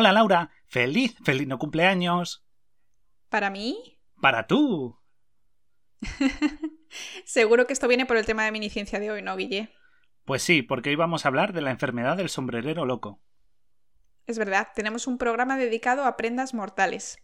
Hola 0.00 0.12
Laura, 0.12 0.52
feliz, 0.68 1.16
feliz 1.24 1.48
no 1.48 1.58
cumpleaños. 1.58 2.46
¿Para 3.28 3.50
mí? 3.50 3.98
Para 4.20 4.46
tú. 4.46 4.96
Seguro 7.24 7.66
que 7.66 7.72
esto 7.72 7.88
viene 7.88 8.06
por 8.06 8.16
el 8.16 8.24
tema 8.24 8.44
de 8.44 8.52
miniciencia 8.52 9.00
de 9.00 9.10
hoy, 9.10 9.22
¿no, 9.22 9.34
Guille? 9.34 9.74
Pues 10.24 10.44
sí, 10.44 10.62
porque 10.62 10.90
hoy 10.90 10.94
vamos 10.94 11.24
a 11.24 11.30
hablar 11.30 11.52
de 11.52 11.62
la 11.62 11.72
enfermedad 11.72 12.16
del 12.16 12.28
sombrerero 12.28 12.86
loco. 12.86 13.20
Es 14.28 14.38
verdad, 14.38 14.68
tenemos 14.72 15.08
un 15.08 15.18
programa 15.18 15.56
dedicado 15.56 16.04
a 16.04 16.16
prendas 16.16 16.54
mortales. 16.54 17.18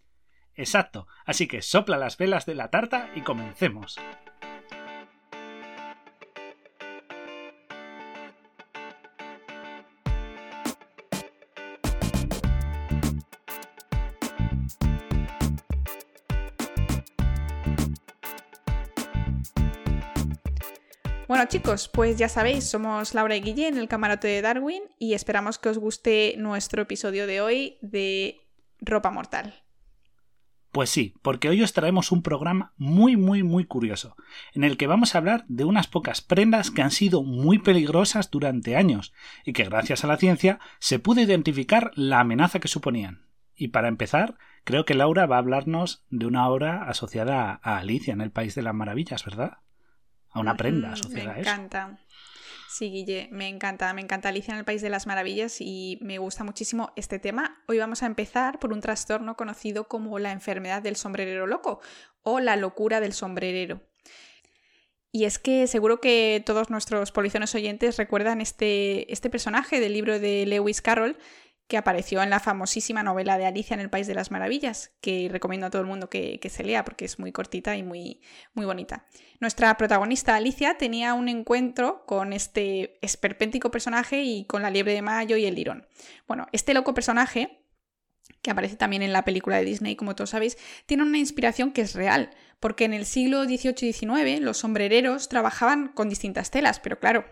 Exacto, 0.56 1.06
así 1.26 1.46
que 1.46 1.62
sopla 1.62 1.96
las 1.96 2.18
velas 2.18 2.44
de 2.44 2.56
la 2.56 2.70
tarta 2.70 3.08
y 3.14 3.20
comencemos. 3.20 4.00
Bueno 21.26 21.46
chicos, 21.46 21.88
pues 21.88 22.18
ya 22.18 22.28
sabéis, 22.28 22.64
somos 22.64 23.14
Laura 23.14 23.34
y 23.34 23.40
Guille 23.40 23.68
en 23.68 23.78
el 23.78 23.88
camarote 23.88 24.28
de 24.28 24.42
Darwin 24.42 24.82
y 24.98 25.14
esperamos 25.14 25.58
que 25.58 25.70
os 25.70 25.78
guste 25.78 26.34
nuestro 26.36 26.82
episodio 26.82 27.26
de 27.26 27.40
hoy 27.40 27.78
de 27.80 28.42
ropa 28.80 29.10
mortal. 29.10 29.54
Pues 30.70 30.90
sí, 30.90 31.14
porque 31.22 31.48
hoy 31.48 31.62
os 31.62 31.72
traemos 31.72 32.12
un 32.12 32.22
programa 32.22 32.74
muy 32.76 33.16
muy 33.16 33.42
muy 33.42 33.64
curioso, 33.64 34.16
en 34.52 34.64
el 34.64 34.76
que 34.76 34.86
vamos 34.86 35.14
a 35.14 35.18
hablar 35.18 35.46
de 35.48 35.64
unas 35.64 35.86
pocas 35.86 36.20
prendas 36.20 36.70
que 36.70 36.82
han 36.82 36.90
sido 36.90 37.22
muy 37.22 37.58
peligrosas 37.58 38.30
durante 38.30 38.76
años 38.76 39.14
y 39.46 39.54
que 39.54 39.64
gracias 39.64 40.04
a 40.04 40.08
la 40.08 40.18
ciencia 40.18 40.58
se 40.78 40.98
pudo 40.98 41.22
identificar 41.22 41.90
la 41.94 42.20
amenaza 42.20 42.60
que 42.60 42.68
suponían. 42.68 43.24
Y 43.54 43.68
para 43.68 43.88
empezar, 43.88 44.36
creo 44.64 44.84
que 44.84 44.94
Laura 44.94 45.24
va 45.24 45.36
a 45.36 45.38
hablarnos 45.38 46.04
de 46.10 46.26
una 46.26 46.48
obra 46.48 46.84
asociada 46.84 47.60
a 47.62 47.78
Alicia 47.78 48.12
en 48.12 48.20
el 48.20 48.30
País 48.30 48.54
de 48.54 48.62
las 48.62 48.74
Maravillas, 48.74 49.24
¿verdad? 49.24 49.58
A 50.34 50.40
una 50.40 50.56
prenda 50.56 50.92
asociada 50.92 51.32
a 51.32 51.38
eso. 51.38 51.50
Me 51.50 51.54
encanta. 51.54 51.98
Sí, 52.68 52.90
Guille, 52.90 53.28
me 53.30 53.48
encanta, 53.48 53.94
me 53.94 54.00
encanta 54.00 54.28
Alicia 54.28 54.52
en 54.52 54.58
el 54.58 54.64
País 54.64 54.82
de 54.82 54.90
las 54.90 55.06
Maravillas 55.06 55.60
y 55.60 55.96
me 56.02 56.18
gusta 56.18 56.42
muchísimo 56.42 56.92
este 56.96 57.20
tema. 57.20 57.62
Hoy 57.68 57.78
vamos 57.78 58.02
a 58.02 58.06
empezar 58.06 58.58
por 58.58 58.72
un 58.72 58.80
trastorno 58.80 59.36
conocido 59.36 59.86
como 59.86 60.18
la 60.18 60.32
enfermedad 60.32 60.82
del 60.82 60.96
sombrerero 60.96 61.46
loco 61.46 61.80
o 62.22 62.40
la 62.40 62.56
locura 62.56 62.98
del 62.98 63.12
sombrerero. 63.12 63.80
Y 65.12 65.26
es 65.26 65.38
que 65.38 65.68
seguro 65.68 66.00
que 66.00 66.42
todos 66.44 66.70
nuestros 66.70 67.12
polizones 67.12 67.54
oyentes 67.54 67.96
recuerdan 67.96 68.40
este, 68.40 69.12
este 69.12 69.30
personaje 69.30 69.78
del 69.78 69.92
libro 69.92 70.18
de 70.18 70.44
Lewis 70.44 70.82
Carroll 70.82 71.16
que 71.66 71.78
apareció 71.78 72.22
en 72.22 72.30
la 72.30 72.40
famosísima 72.40 73.02
novela 73.02 73.38
de 73.38 73.46
Alicia 73.46 73.74
en 73.74 73.80
el 73.80 73.90
País 73.90 74.06
de 74.06 74.14
las 74.14 74.30
Maravillas, 74.30 74.92
que 75.00 75.28
recomiendo 75.30 75.66
a 75.66 75.70
todo 75.70 75.80
el 75.80 75.88
mundo 75.88 76.10
que, 76.10 76.38
se 76.50 76.64
lea 76.64 76.84
porque 76.84 77.06
es 77.06 77.18
muy 77.18 77.32
cortita 77.32 77.76
y 77.76 77.82
muy, 77.82 78.20
muy 78.52 78.66
bonita. 78.66 79.06
Nuestra 79.40 79.74
protagonista 79.76 80.36
Alicia 80.36 80.76
tenía 80.76 81.14
un 81.14 81.28
encuentro 81.28 82.04
con 82.06 82.32
este 82.32 82.98
esperpéntico 83.00 83.70
personaje 83.70 84.22
y 84.22 84.44
con 84.44 84.62
la 84.62 84.70
liebre 84.70 84.92
de 84.92 85.02
mayo 85.02 85.36
y 85.36 85.46
el 85.46 85.54
lirón. 85.54 85.86
Bueno, 86.26 86.46
este 86.52 86.74
loco 86.74 86.92
personaje 86.92 87.60
que 88.42 88.50
aparece 88.50 88.76
también 88.76 89.02
en 89.02 89.12
la 89.12 89.24
película 89.24 89.56
de 89.56 89.64
Disney, 89.64 89.96
como 89.96 90.14
todos 90.14 90.30
sabéis, 90.30 90.58
tiene 90.86 91.02
una 91.02 91.18
inspiración 91.18 91.72
que 91.72 91.80
es 91.80 91.94
real, 91.94 92.30
porque 92.60 92.84
en 92.84 92.92
el 92.92 93.06
siglo 93.06 93.44
XVIII 93.44 93.88
y 93.88 93.92
XIX 93.92 94.40
los 94.40 94.58
sombrereros 94.58 95.28
trabajaban 95.28 95.88
con 95.88 96.10
distintas 96.10 96.50
telas, 96.50 96.78
pero 96.78 96.98
claro, 96.98 97.24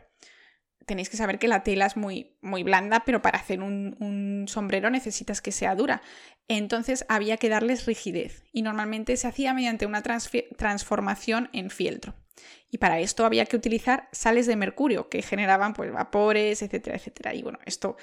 tenéis 0.87 1.09
que 1.09 1.17
saber 1.17 1.39
que 1.39 1.49
la 1.49 1.63
tela 1.63 1.87
es 1.87 1.97
muy, 1.97 2.37
muy 2.41 2.63
blanda, 2.63 3.05
pero 3.05 3.23
para 3.23 3.39
hacer 3.39 3.61
un, 3.61 3.97
un, 4.01 4.47
sombrero 4.49 4.91
necesitas 4.91 5.41
que 5.41 5.53
sea 5.53 5.75
dura. 5.75 6.03
Entonces 6.49 7.05
había 7.09 7.37
que 7.37 7.49
darles 7.49 7.87
rigidez 7.87 8.45
y 8.53 8.63
normalmente 8.63 9.17
se 9.17 9.29
hacía 9.29 9.55
mediante 9.55 9.87
una 9.87 10.03
transformación 10.03 11.49
en 11.53 11.71
fieltro. 11.71 12.15
Y 12.71 12.79
para 12.79 13.01
esto 13.01 13.25
había 13.25 13.47
que 13.47 13.57
utilizar 13.57 14.09
sales 14.13 14.47
de 14.47 14.57
mercurio 14.57 15.09
que 15.09 15.23
generaban 15.23 15.75
pues, 15.75 15.93
vapores, 15.93 16.63
etcétera, 16.63 16.97
etcétera. 16.97 17.35
Y 17.35 17.43
bueno, 17.43 17.59
esto, 17.67 17.97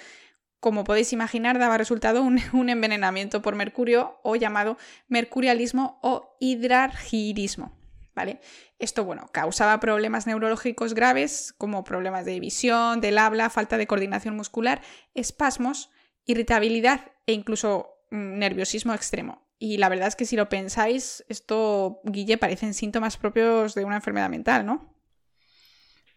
como 0.59 0.83
podéis 0.83 1.11
imaginar, 1.11 1.59
daba 1.59 1.77
resultado 1.77 2.21
un, 2.21 2.39
un 2.53 2.69
envenenamiento 2.69 3.41
por 3.41 3.55
mercurio 3.55 4.19
o 4.23 4.35
llamado 4.35 4.77
mercurialismo 5.07 5.99
o 6.01 6.35
hidrargirismo. 6.39 7.78
¿Vale? 8.19 8.41
Esto, 8.79 9.05
bueno, 9.05 9.29
causaba 9.31 9.79
problemas 9.79 10.27
neurológicos 10.27 10.93
graves 10.93 11.55
como 11.57 11.85
problemas 11.85 12.25
de 12.25 12.41
visión, 12.41 12.99
del 12.99 13.17
habla, 13.17 13.49
falta 13.49 13.77
de 13.77 13.87
coordinación 13.87 14.35
muscular, 14.35 14.81
espasmos, 15.13 15.89
irritabilidad 16.25 17.13
e 17.27 17.31
incluso 17.31 17.87
mm, 18.11 18.37
nerviosismo 18.39 18.93
extremo. 18.93 19.47
Y 19.57 19.77
la 19.77 19.87
verdad 19.87 20.09
es 20.09 20.17
que 20.17 20.25
si 20.25 20.35
lo 20.35 20.49
pensáis, 20.49 21.23
esto, 21.29 22.01
Guille, 22.03 22.37
parecen 22.37 22.73
síntomas 22.73 23.15
propios 23.15 23.73
de 23.73 23.85
una 23.85 23.95
enfermedad 23.95 24.29
mental, 24.29 24.65
¿no? 24.65 24.93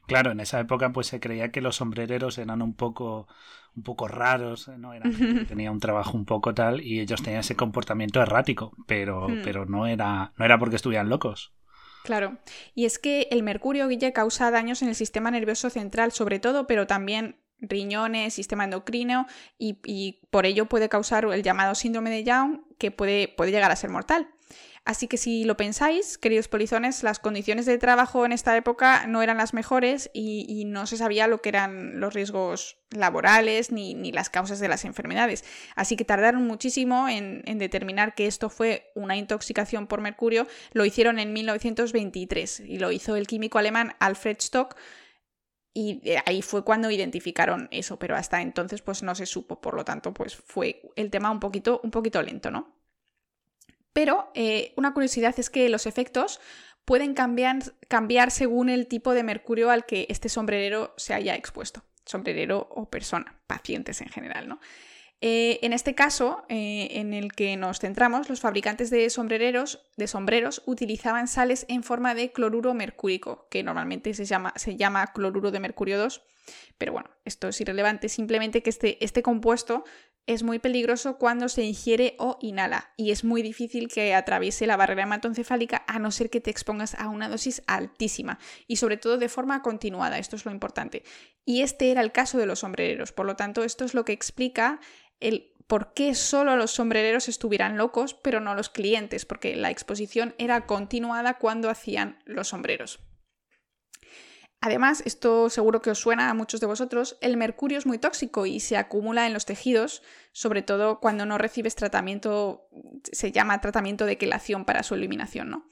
Claro, 0.09 0.33
en 0.33 0.41
esa 0.41 0.59
época 0.59 0.91
pues 0.91 1.07
se 1.07 1.21
creía 1.21 1.53
que 1.53 1.61
los 1.61 1.77
sombrereros 1.77 2.37
eran 2.39 2.63
un 2.63 2.75
poco, 2.75 3.29
un 3.77 3.85
poco 3.85 4.09
raros, 4.09 4.67
¿no? 4.77 4.91
Tenía 5.47 5.71
un 5.71 5.79
trabajo 5.79 6.19
un 6.19 6.25
poco 6.25 6.53
tal 6.53 6.81
y 6.81 6.99
ellos 6.99 7.23
tenían 7.23 7.43
ese 7.43 7.55
comportamiento 7.55 8.21
errático, 8.21 8.73
pero, 8.89 9.29
hmm. 9.29 9.43
pero 9.45 9.67
no, 9.67 9.87
era, 9.87 10.33
no 10.37 10.45
era 10.45 10.59
porque 10.59 10.75
estuvieran 10.75 11.09
locos. 11.09 11.53
Claro, 12.03 12.39
y 12.75 12.85
es 12.85 12.99
que 12.99 13.29
el 13.31 13.43
mercurio, 13.43 13.87
Guille, 13.89 14.13
causa 14.13 14.51
daños 14.51 14.83
en 14.83 14.89
el 14.89 14.95
sistema 14.95 15.31
nervioso 15.31 15.71
central, 15.71 16.13
sobre 16.13 16.41
todo, 16.41 16.67
pero 16.67 16.87
también 16.87 17.37
riñones, 17.61 18.35
sistema 18.35 18.65
endocrino, 18.65 19.27
y, 19.57 19.79
y 19.85 20.21
por 20.31 20.47
ello 20.47 20.67
puede 20.67 20.89
causar 20.89 21.25
el 21.25 21.43
llamado 21.43 21.75
síndrome 21.75 22.11
de 22.11 22.25
Young, 22.25 22.61
que 22.79 22.91
puede, 22.91 23.29
puede 23.29 23.53
llegar 23.53 23.71
a 23.71 23.77
ser 23.77 23.91
mortal. 23.91 24.29
Así 24.85 25.07
que 25.07 25.17
si 25.17 25.45
lo 25.45 25.57
pensáis, 25.57 26.19
queridos 26.19 26.49
polizones, 26.49 27.05
las 27.05 27.21
condiciones 27.21 27.67
de 27.67 27.79
trabajo 27.79 28.27
en 28.27 28.33
esta 28.33 28.57
época 28.57 29.07
no 29.07 29.23
eran 29.23 29.37
las 29.37 29.55
mejores 29.55 30.11
y, 30.13 30.65
no 30.67 30.87
se 30.87 30.97
sabía 30.97 31.29
lo 31.29 31.41
que 31.41 31.51
eran 31.51 32.01
los 32.01 32.15
riesgos 32.15 32.79
laborales 32.91 33.71
ni, 33.71 34.11
las 34.11 34.29
causas 34.29 34.59
de 34.59 34.67
las 34.67 34.85
enfermedades. 34.85 35.45
Así 35.77 35.95
que 35.95 36.05
tardaron 36.05 36.45
muchísimo 36.49 37.09
en, 37.09 37.43
determinar 37.59 38.17
que 38.17 38.27
esto 38.27 38.51
fue 38.51 38.91
una 38.97 39.17
intoxicación 39.17 39.87
por 39.87 40.01
mercurio. 40.01 40.49
Lo 40.73 40.85
hicieron 40.85 41.21
en 41.21 41.33
1923 41.33 42.61
y 42.61 42.79
lo 42.79 42.91
hizo 42.91 43.15
el 43.15 43.29
químico 43.29 43.59
alemán 43.59 43.95
Alfred 44.01 44.39
Stock. 44.39 44.77
Y 45.75 46.03
ahí 46.27 46.43
fue 46.43 46.65
cuando 46.65 46.91
identificaron 46.91 47.69
eso, 47.71 48.01
pero 48.01 48.17
hasta 48.17 48.43
entonces 48.43 48.83
pues 48.83 49.05
no 49.05 49.15
se 49.15 49.27
supo, 49.27 49.61
por 49.61 49.75
lo 49.75 49.85
tanto 49.85 50.13
pues 50.13 50.35
fue 50.35 50.83
el 50.97 51.11
tema 51.11 51.31
un 51.31 51.41
poquito, 51.41 51.81
un 51.85 51.91
poquito 51.91 52.21
lento, 52.21 52.51
¿no? 52.51 52.82
Pero 53.93 54.31
eh, 54.35 54.73
una 54.77 54.95
curiosidad 54.95 55.35
es 55.39 55.51
que 55.51 55.69
los 55.69 55.87
efectos 55.87 56.41
pueden 56.85 57.15
cambiar, 57.15 58.31
según 58.31 58.69
el 58.69 58.87
tipo 58.87 59.15
de 59.15 59.23
mercurio 59.23 59.71
al 59.71 59.87
que 59.87 60.07
este 60.09 60.29
sombrerero 60.29 60.95
se 60.97 61.15
haya 61.15 61.35
expuesto. 61.35 61.85
Sombrerero 62.05 62.69
o 62.71 62.91
persona, 62.91 63.41
pacientes 63.47 64.01
en 64.01 64.09
general, 64.09 64.49
¿no? 64.49 64.61
Eh, 65.25 65.61
en 65.63 65.73
este 65.73 65.95
caso, 65.95 66.45
eh, 66.49 66.89
en 66.93 67.15
el 67.15 67.33
que 67.33 67.57
nos 67.57 67.79
centramos, 67.79 68.29
los 68.29 68.41
fabricantes 68.41 68.91
de 68.91 69.09
sombrereros, 69.09 69.87
de 69.97 70.09
sombreros, 70.09 70.63
utilizaban 70.67 71.29
sales 71.29 71.65
en 71.69 71.85
forma 71.85 72.17
de 72.17 72.33
cloruro 72.33 72.75
mercúrico, 72.75 73.47
que 73.49 73.63
normalmente 73.63 74.15
se 74.15 74.25
llama, 74.25 74.53
se 74.57 74.77
llama 74.77 75.13
cloruro 75.13 75.53
de 75.53 75.61
mercurio 75.61 75.97
2. 75.97 76.25
Pero 76.77 76.93
bueno, 76.93 77.09
esto 77.25 77.47
es 77.47 77.61
irrelevante, 77.61 78.09
simplemente 78.09 78.65
que 78.65 78.71
este, 78.71 79.05
este 79.05 79.23
compuesto 79.23 79.85
es 80.27 80.43
muy 80.43 80.59
peligroso 80.59 81.19
cuando 81.19 81.49
se 81.49 81.63
ingiere 81.65 82.15
o 82.19 82.39
inhala 82.41 82.93
y 82.97 83.11
es 83.11 83.25
muy 83.25 83.43
difícil 83.43 83.89
que 83.89 84.15
atraviese 84.15 84.67
la 84.67 84.77
barrera 84.77 85.03
hematoencefálica 85.03 85.85
a 85.89 85.99
no 85.99 86.11
ser 86.11 86.31
que 86.31 86.41
te 86.41 86.51
expongas 86.51 86.95
a 86.95 87.09
una 87.09 87.29
dosis 87.29 87.63
altísima 87.67 88.39
y 88.67 88.77
sobre 88.77 88.97
todo 88.97 89.19
de 89.19 89.29
forma 89.29 89.63
continuada, 89.63 90.19
esto 90.19 90.37
es 90.37 90.45
lo 90.45 90.53
importante. 90.53 91.03
Y 91.45 91.63
este 91.63 91.91
era 91.91 92.03
el 92.03 92.13
caso 92.13 92.39
de 92.39 92.47
los 92.47 92.61
sombrereros, 92.61 93.13
por 93.13 93.27
lo 93.27 93.37
tanto 93.37 93.65
esto 93.65 93.85
es 93.85 93.95
lo 93.95 94.05
que 94.05 94.13
explica 94.13 94.81
el 95.21 95.53
por 95.67 95.95
qué 95.95 96.15
solo 96.15 96.57
los 96.57 96.73
sombrereros 96.73 97.29
estuvieran 97.29 97.77
locos 97.77 98.15
pero 98.15 98.41
no 98.41 98.55
los 98.55 98.69
clientes, 98.69 99.25
porque 99.25 99.57
la 99.57 99.71
exposición 99.71 100.35
era 100.39 100.67
continuada 100.67 101.39
cuando 101.39 101.71
hacían 101.71 102.19
los 102.27 102.49
sombreros. 102.49 103.01
Además, 104.65 105.03
esto 105.05 105.51
seguro 105.51 105.83
que 105.83 105.91
os 105.91 105.99
suena 105.99 106.31
a 106.31 106.35
muchos 106.35 106.61
de 106.61 106.69
vosotros, 106.69 107.19
el 107.21 107.37
mercurio 107.37 107.79
es 107.79 107.85
muy 107.85 107.99
tóxico 107.99 108.47
y 108.47 108.61
se 108.61 108.77
acumula 108.77 109.27
en 109.27 109.33
los 109.33 109.45
tejidos, 109.45 110.05
sobre 110.31 110.63
todo 110.63 111.01
cuando 111.01 111.27
no 111.27 111.37
recibes 111.37 111.75
tratamiento, 111.75 112.69
se 113.11 113.33
llama 113.33 113.61
tratamiento 113.61 114.07
de 114.07 114.19
quelación 114.19 114.65
para 114.65 114.85
su 114.85 114.95
eliminación, 114.95 115.51
¿no? 115.51 115.69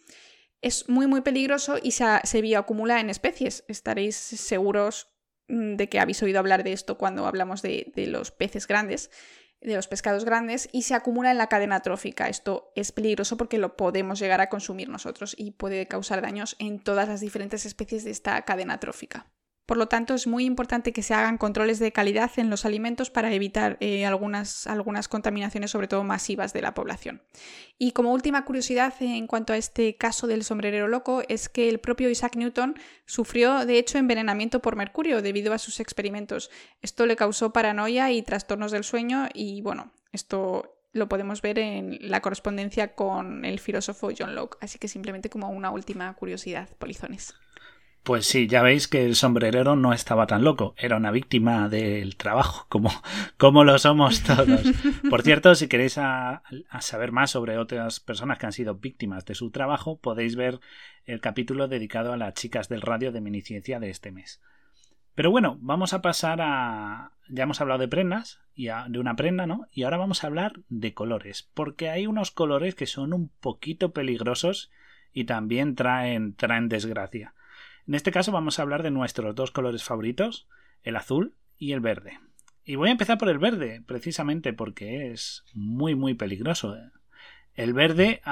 Es 0.60 0.88
muy 0.88 1.06
muy 1.06 1.20
peligroso 1.20 1.78
y 1.80 1.92
se, 1.92 2.04
se 2.24 2.40
bioacumula 2.42 2.98
en 2.98 3.10
especies. 3.10 3.64
Estaréis 3.68 4.16
seguros 4.16 5.08
mm, 5.46 5.76
de 5.76 5.88
que 5.88 6.00
habéis 6.00 6.20
oído 6.24 6.40
hablar 6.40 6.64
de 6.64 6.72
esto 6.72 6.98
cuando 6.98 7.26
hablamos 7.26 7.62
de 7.62 7.92
los 8.08 8.32
peces 8.32 8.66
grandes 8.66 9.12
de 9.60 9.74
los 9.74 9.88
pescados 9.88 10.24
grandes 10.24 10.68
y 10.72 10.82
se 10.82 10.94
acumula 10.94 11.30
en 11.30 11.38
la 11.38 11.48
cadena 11.48 11.80
trófica. 11.80 12.28
Esto 12.28 12.72
es 12.74 12.92
peligroso 12.92 13.36
porque 13.36 13.58
lo 13.58 13.76
podemos 13.76 14.18
llegar 14.18 14.40
a 14.40 14.48
consumir 14.48 14.88
nosotros 14.88 15.34
y 15.36 15.52
puede 15.52 15.86
causar 15.86 16.22
daños 16.22 16.56
en 16.58 16.78
todas 16.78 17.08
las 17.08 17.20
diferentes 17.20 17.66
especies 17.66 18.04
de 18.04 18.10
esta 18.10 18.40
cadena 18.42 18.80
trófica. 18.80 19.26
Por 19.70 19.76
lo 19.76 19.86
tanto, 19.86 20.14
es 20.14 20.26
muy 20.26 20.46
importante 20.46 20.92
que 20.92 21.04
se 21.04 21.14
hagan 21.14 21.38
controles 21.38 21.78
de 21.78 21.92
calidad 21.92 22.32
en 22.38 22.50
los 22.50 22.64
alimentos 22.64 23.08
para 23.08 23.32
evitar 23.32 23.76
eh, 23.78 24.04
algunas, 24.04 24.66
algunas 24.66 25.06
contaminaciones, 25.06 25.70
sobre 25.70 25.86
todo 25.86 26.02
masivas, 26.02 26.52
de 26.52 26.60
la 26.60 26.74
población. 26.74 27.22
Y 27.78 27.92
como 27.92 28.12
última 28.12 28.44
curiosidad 28.44 28.92
en 28.98 29.28
cuanto 29.28 29.52
a 29.52 29.56
este 29.56 29.94
caso 29.94 30.26
del 30.26 30.42
sombrerero 30.42 30.88
loco, 30.88 31.22
es 31.28 31.48
que 31.48 31.68
el 31.68 31.78
propio 31.78 32.10
Isaac 32.10 32.34
Newton 32.34 32.74
sufrió, 33.06 33.64
de 33.64 33.78
hecho, 33.78 33.98
envenenamiento 33.98 34.60
por 34.60 34.74
mercurio 34.74 35.22
debido 35.22 35.52
a 35.52 35.58
sus 35.58 35.78
experimentos. 35.78 36.50
Esto 36.82 37.06
le 37.06 37.14
causó 37.14 37.52
paranoia 37.52 38.10
y 38.10 38.22
trastornos 38.22 38.72
del 38.72 38.82
sueño 38.82 39.28
y, 39.34 39.62
bueno, 39.62 39.92
esto 40.10 40.80
lo 40.90 41.08
podemos 41.08 41.42
ver 41.42 41.60
en 41.60 41.96
la 42.10 42.20
correspondencia 42.22 42.96
con 42.96 43.44
el 43.44 43.60
filósofo 43.60 44.10
John 44.18 44.34
Locke. 44.34 44.58
Así 44.60 44.80
que 44.80 44.88
simplemente 44.88 45.30
como 45.30 45.48
una 45.48 45.70
última 45.70 46.12
curiosidad, 46.14 46.68
polizones. 46.80 47.34
Pues 48.02 48.26
sí, 48.26 48.46
ya 48.46 48.62
veis 48.62 48.88
que 48.88 49.04
el 49.04 49.14
sombrerero 49.14 49.76
no 49.76 49.92
estaba 49.92 50.26
tan 50.26 50.42
loco, 50.42 50.74
era 50.78 50.96
una 50.96 51.10
víctima 51.10 51.68
del 51.68 52.16
trabajo, 52.16 52.66
como, 52.70 52.90
como 53.36 53.62
lo 53.64 53.78
somos 53.78 54.22
todos. 54.22 54.62
Por 55.08 55.22
cierto, 55.22 55.54
si 55.54 55.68
queréis 55.68 55.98
a, 55.98 56.42
saber 56.80 57.12
más 57.12 57.30
sobre 57.30 57.58
otras 57.58 58.00
personas 58.00 58.38
que 58.38 58.46
han 58.46 58.52
sido 58.52 58.76
víctimas 58.76 59.26
de 59.26 59.34
su 59.34 59.50
trabajo, 59.50 59.98
podéis 59.98 60.34
ver 60.34 60.60
el 61.04 61.20
capítulo 61.20 61.68
dedicado 61.68 62.12
a 62.12 62.16
las 62.16 62.34
chicas 62.34 62.68
del 62.68 62.80
radio 62.80 63.12
de 63.12 63.20
miniciencia 63.20 63.80
de 63.80 63.90
este 63.90 64.12
mes. 64.12 64.40
Pero 65.14 65.30
bueno, 65.30 65.58
vamos 65.60 65.92
a 65.92 66.00
pasar 66.00 66.40
a. 66.40 67.12
Ya 67.28 67.42
hemos 67.42 67.60
hablado 67.60 67.80
de 67.80 67.88
prendas, 67.88 68.40
y 68.60 68.68
de 68.88 68.98
una 68.98 69.16
prenda, 69.16 69.46
¿no? 69.46 69.68
Y 69.72 69.84
ahora 69.84 69.96
vamos 69.96 70.22
a 70.22 70.26
hablar 70.26 70.60
de 70.68 70.92
colores, 70.92 71.48
porque 71.54 71.88
hay 71.88 72.06
unos 72.06 72.30
colores 72.30 72.74
que 72.74 72.86
son 72.86 73.14
un 73.14 73.28
poquito 73.40 73.92
peligrosos 73.92 74.70
y 75.14 75.24
también 75.24 75.74
traen, 75.74 76.34
traen 76.34 76.68
desgracia. 76.68 77.34
En 77.86 77.94
este 77.94 78.12
caso 78.12 78.32
vamos 78.32 78.58
a 78.58 78.62
hablar 78.62 78.82
de 78.82 78.90
nuestros 78.90 79.34
dos 79.34 79.50
colores 79.50 79.84
favoritos, 79.84 80.48
el 80.82 80.96
azul 80.96 81.34
y 81.56 81.72
el 81.72 81.80
verde. 81.80 82.18
Y 82.64 82.76
voy 82.76 82.88
a 82.88 82.92
empezar 82.92 83.18
por 83.18 83.28
el 83.28 83.38
verde, 83.38 83.82
precisamente 83.86 84.52
porque 84.52 85.10
es 85.10 85.44
muy 85.54 85.94
muy 85.94 86.14
peligroso. 86.14 86.76
El 87.54 87.72
verde 87.74 88.22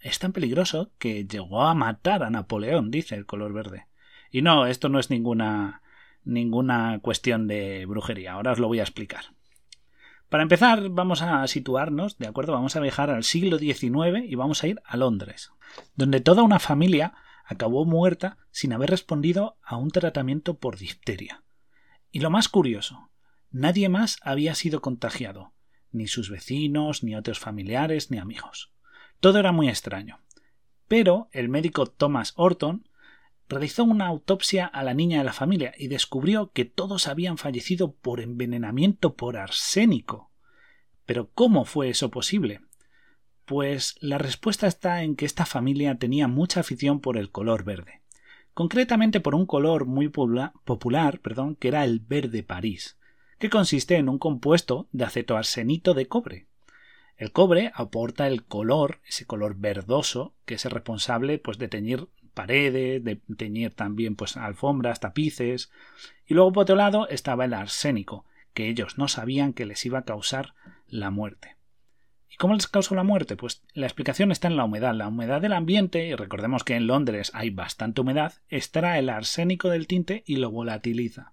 es 0.00 0.18
tan 0.18 0.32
peligroso 0.32 0.92
que 0.98 1.26
llegó 1.26 1.62
a 1.62 1.74
matar 1.74 2.22
a 2.22 2.30
Napoleón, 2.30 2.90
dice 2.90 3.14
el 3.14 3.26
color 3.26 3.52
verde. 3.52 3.86
Y 4.30 4.42
no, 4.42 4.66
esto 4.66 4.88
no 4.88 4.98
es 4.98 5.10
ninguna 5.10 5.82
ninguna 6.24 7.00
cuestión 7.00 7.48
de 7.48 7.86
brujería. 7.86 8.32
Ahora 8.32 8.52
os 8.52 8.58
lo 8.58 8.68
voy 8.68 8.80
a 8.80 8.84
explicar. 8.84 9.24
Para 10.28 10.42
empezar, 10.44 10.88
vamos 10.90 11.22
a 11.22 11.46
situarnos, 11.48 12.16
¿de 12.18 12.28
acuerdo? 12.28 12.52
Vamos 12.52 12.76
a 12.76 12.80
viajar 12.80 13.10
al 13.10 13.24
siglo 13.24 13.58
XIX 13.58 14.24
y 14.24 14.36
vamos 14.36 14.62
a 14.62 14.68
ir 14.68 14.80
a 14.84 14.96
Londres, 14.96 15.50
donde 15.96 16.20
toda 16.20 16.44
una 16.44 16.60
familia 16.60 17.14
acabó 17.50 17.84
muerta 17.84 18.38
sin 18.52 18.72
haber 18.72 18.90
respondido 18.90 19.58
a 19.64 19.76
un 19.76 19.90
tratamiento 19.90 20.58
por 20.58 20.78
difteria. 20.78 21.42
Y 22.12 22.20
lo 22.20 22.30
más 22.30 22.48
curioso, 22.48 23.10
nadie 23.50 23.88
más 23.88 24.18
había 24.22 24.54
sido 24.54 24.80
contagiado, 24.80 25.52
ni 25.90 26.06
sus 26.06 26.30
vecinos, 26.30 27.02
ni 27.02 27.16
otros 27.16 27.40
familiares, 27.40 28.12
ni 28.12 28.18
amigos. 28.18 28.72
Todo 29.18 29.40
era 29.40 29.50
muy 29.50 29.68
extraño. 29.68 30.20
Pero 30.86 31.28
el 31.32 31.48
médico 31.48 31.86
Thomas 31.86 32.34
Orton 32.36 32.88
realizó 33.48 33.82
una 33.82 34.06
autopsia 34.06 34.66
a 34.66 34.84
la 34.84 34.94
niña 34.94 35.18
de 35.18 35.24
la 35.24 35.32
familia 35.32 35.74
y 35.76 35.88
descubrió 35.88 36.52
que 36.52 36.64
todos 36.64 37.08
habían 37.08 37.36
fallecido 37.36 37.96
por 37.96 38.20
envenenamiento 38.20 39.16
por 39.16 39.36
arsénico. 39.36 40.30
Pero 41.04 41.30
¿cómo 41.34 41.64
fue 41.64 41.88
eso 41.88 42.12
posible? 42.12 42.60
Pues 43.50 43.96
la 43.98 44.16
respuesta 44.16 44.68
está 44.68 45.02
en 45.02 45.16
que 45.16 45.26
esta 45.26 45.44
familia 45.44 45.96
tenía 45.96 46.28
mucha 46.28 46.60
afición 46.60 47.00
por 47.00 47.16
el 47.16 47.32
color 47.32 47.64
verde, 47.64 48.00
concretamente 48.54 49.18
por 49.18 49.34
un 49.34 49.44
color 49.44 49.86
muy 49.86 50.06
popular, 50.08 51.18
perdón, 51.18 51.56
que 51.56 51.66
era 51.66 51.82
el 51.82 51.98
verde 51.98 52.44
París, 52.44 52.96
que 53.40 53.50
consiste 53.50 53.96
en 53.96 54.08
un 54.08 54.20
compuesto 54.20 54.86
de 54.92 55.02
acetoarsenito 55.02 55.94
de 55.94 56.06
cobre. 56.06 56.46
El 57.16 57.32
cobre 57.32 57.72
aporta 57.74 58.28
el 58.28 58.44
color, 58.44 59.00
ese 59.04 59.26
color 59.26 59.56
verdoso, 59.56 60.32
que 60.44 60.54
es 60.54 60.64
el 60.64 60.70
responsable 60.70 61.40
pues, 61.40 61.58
de 61.58 61.66
teñir 61.66 62.06
paredes, 62.34 63.02
de 63.02 63.16
teñir 63.36 63.74
también 63.74 64.14
pues 64.14 64.36
alfombras, 64.36 65.00
tapices. 65.00 65.72
Y 66.24 66.34
luego 66.34 66.52
por 66.52 66.62
otro 66.62 66.76
lado 66.76 67.08
estaba 67.08 67.46
el 67.46 67.54
arsénico, 67.54 68.24
que 68.54 68.68
ellos 68.68 68.96
no 68.96 69.08
sabían 69.08 69.54
que 69.54 69.66
les 69.66 69.84
iba 69.84 69.98
a 69.98 70.04
causar 70.04 70.54
la 70.86 71.10
muerte. 71.10 71.56
¿Y 72.30 72.36
cómo 72.36 72.54
les 72.54 72.68
causó 72.68 72.94
la 72.94 73.02
muerte? 73.02 73.36
Pues 73.36 73.62
la 73.74 73.86
explicación 73.86 74.30
está 74.30 74.48
en 74.48 74.56
la 74.56 74.64
humedad. 74.64 74.94
La 74.94 75.08
humedad 75.08 75.40
del 75.40 75.52
ambiente, 75.52 76.06
y 76.06 76.14
recordemos 76.14 76.62
que 76.62 76.76
en 76.76 76.86
Londres 76.86 77.32
hay 77.34 77.50
bastante 77.50 78.00
humedad, 78.00 78.34
extrae 78.48 79.00
el 79.00 79.10
arsénico 79.10 79.68
del 79.68 79.86
tinte 79.86 80.22
y 80.26 80.36
lo 80.36 80.50
volatiliza. 80.50 81.32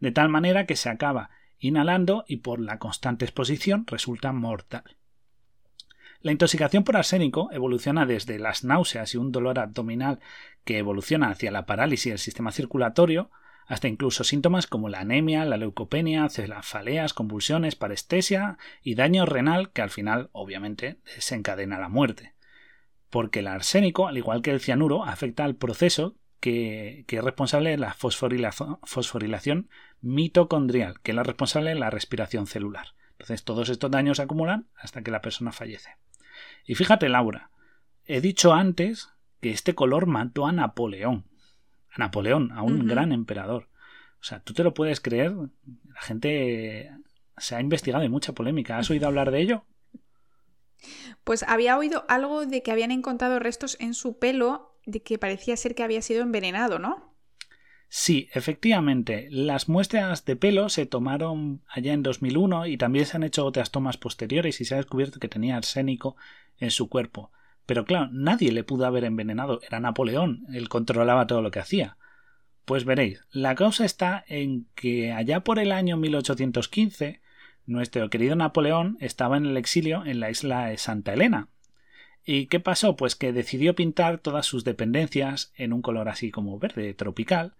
De 0.00 0.10
tal 0.10 0.28
manera 0.28 0.66
que 0.66 0.76
se 0.76 0.88
acaba 0.88 1.30
inhalando 1.58 2.24
y 2.26 2.38
por 2.38 2.60
la 2.60 2.78
constante 2.78 3.24
exposición 3.24 3.84
resulta 3.86 4.32
mortal. 4.32 4.82
La 6.20 6.32
intoxicación 6.32 6.84
por 6.84 6.96
arsénico 6.96 7.50
evoluciona 7.52 8.06
desde 8.06 8.38
las 8.38 8.64
náuseas 8.64 9.14
y 9.14 9.18
un 9.18 9.32
dolor 9.32 9.58
abdominal 9.58 10.20
que 10.64 10.78
evoluciona 10.78 11.30
hacia 11.30 11.50
la 11.50 11.66
parálisis 11.66 12.12
del 12.12 12.18
sistema 12.18 12.52
circulatorio, 12.52 13.30
hasta 13.72 13.88
incluso 13.88 14.22
síntomas 14.22 14.66
como 14.66 14.90
la 14.90 15.00
anemia, 15.00 15.46
la 15.46 15.56
leucopenia, 15.56 16.28
cefaleas, 16.28 17.14
convulsiones, 17.14 17.74
parestesia 17.74 18.58
y 18.82 18.96
daño 18.96 19.24
renal 19.24 19.72
que 19.72 19.80
al 19.80 19.88
final, 19.88 20.28
obviamente, 20.32 20.98
desencadena 21.14 21.80
la 21.80 21.88
muerte. 21.88 22.34
Porque 23.08 23.38
el 23.38 23.46
arsénico, 23.46 24.08
al 24.08 24.18
igual 24.18 24.42
que 24.42 24.50
el 24.50 24.60
cianuro, 24.60 25.04
afecta 25.04 25.44
al 25.44 25.56
proceso 25.56 26.16
que, 26.38 27.06
es 27.08 27.24
responsable 27.24 27.70
de 27.70 27.78
la 27.78 27.94
fosforilación 27.94 29.70
mitocondrial, 30.02 31.00
que 31.00 31.12
es 31.12 31.16
la 31.16 31.22
responsable 31.22 31.70
de 31.70 31.80
la 31.80 31.88
respiración 31.88 32.46
celular. 32.46 32.88
Entonces 33.12 33.42
todos 33.42 33.70
estos 33.70 33.90
daños 33.90 34.18
se 34.18 34.24
acumulan 34.24 34.68
hasta 34.76 35.00
que 35.00 35.10
la 35.10 35.22
persona 35.22 35.50
fallece. 35.50 35.96
Y 36.66 36.74
fíjate, 36.74 37.08
Laura, 37.08 37.50
he 38.04 38.20
dicho 38.20 38.52
antes 38.52 39.08
que 39.40 39.50
este 39.50 39.74
color 39.74 40.04
mató 40.04 40.46
a 40.46 40.52
Napoleón. 40.52 41.31
A 41.94 41.98
Napoleón, 41.98 42.52
a 42.52 42.62
un 42.62 42.86
gran 42.86 43.12
emperador. 43.12 43.68
O 44.20 44.24
sea, 44.24 44.40
tú 44.40 44.54
te 44.54 44.64
lo 44.64 44.72
puedes 44.72 45.00
creer. 45.00 45.32
La 45.32 46.00
gente 46.00 46.90
se 47.36 47.56
ha 47.56 47.60
investigado 47.60 48.04
y 48.04 48.08
mucha 48.08 48.32
polémica. 48.32 48.78
¿Has 48.78 48.90
oído 48.90 49.06
hablar 49.06 49.30
de 49.30 49.40
ello? 49.40 49.64
Pues 51.24 51.42
había 51.42 51.76
oído 51.76 52.04
algo 52.08 52.46
de 52.46 52.62
que 52.62 52.72
habían 52.72 52.90
encontrado 52.90 53.38
restos 53.38 53.76
en 53.80 53.94
su 53.94 54.18
pelo 54.18 54.76
de 54.86 55.02
que 55.02 55.18
parecía 55.18 55.56
ser 55.56 55.74
que 55.74 55.82
había 55.82 56.02
sido 56.02 56.22
envenenado, 56.22 56.78
¿no? 56.78 57.12
Sí, 57.88 58.28
efectivamente, 58.32 59.28
las 59.30 59.68
muestras 59.68 60.24
de 60.24 60.34
pelo 60.34 60.70
se 60.70 60.86
tomaron 60.86 61.62
allá 61.68 61.92
en 61.92 62.02
2001 62.02 62.66
y 62.66 62.78
también 62.78 63.04
se 63.04 63.16
han 63.16 63.22
hecho 63.22 63.44
otras 63.44 63.70
tomas 63.70 63.98
posteriores 63.98 64.60
y 64.60 64.64
se 64.64 64.74
ha 64.74 64.78
descubierto 64.78 65.20
que 65.20 65.28
tenía 65.28 65.58
arsénico 65.58 66.16
en 66.58 66.70
su 66.70 66.88
cuerpo. 66.88 67.30
Pero 67.66 67.84
claro, 67.84 68.08
nadie 68.12 68.52
le 68.52 68.64
pudo 68.64 68.86
haber 68.86 69.04
envenenado, 69.04 69.60
era 69.66 69.80
Napoleón, 69.80 70.44
él 70.52 70.68
controlaba 70.68 71.26
todo 71.26 71.42
lo 71.42 71.50
que 71.50 71.60
hacía. 71.60 71.96
Pues 72.64 72.84
veréis, 72.84 73.24
la 73.30 73.54
causa 73.54 73.84
está 73.84 74.24
en 74.28 74.66
que 74.74 75.12
allá 75.12 75.40
por 75.40 75.58
el 75.58 75.72
año 75.72 75.96
1815 75.96 77.20
nuestro 77.66 78.08
querido 78.10 78.36
Napoleón 78.36 78.96
estaba 79.00 79.36
en 79.36 79.46
el 79.46 79.56
exilio 79.56 80.04
en 80.04 80.20
la 80.20 80.30
isla 80.30 80.66
de 80.66 80.78
Santa 80.78 81.14
Elena. 81.14 81.48
¿Y 82.24 82.46
qué 82.46 82.60
pasó? 82.60 82.96
Pues 82.96 83.16
que 83.16 83.32
decidió 83.32 83.74
pintar 83.74 84.18
todas 84.18 84.46
sus 84.46 84.64
dependencias 84.64 85.52
en 85.56 85.72
un 85.72 85.82
color 85.82 86.08
así 86.08 86.30
como 86.30 86.58
verde 86.58 86.94
tropical, 86.94 87.54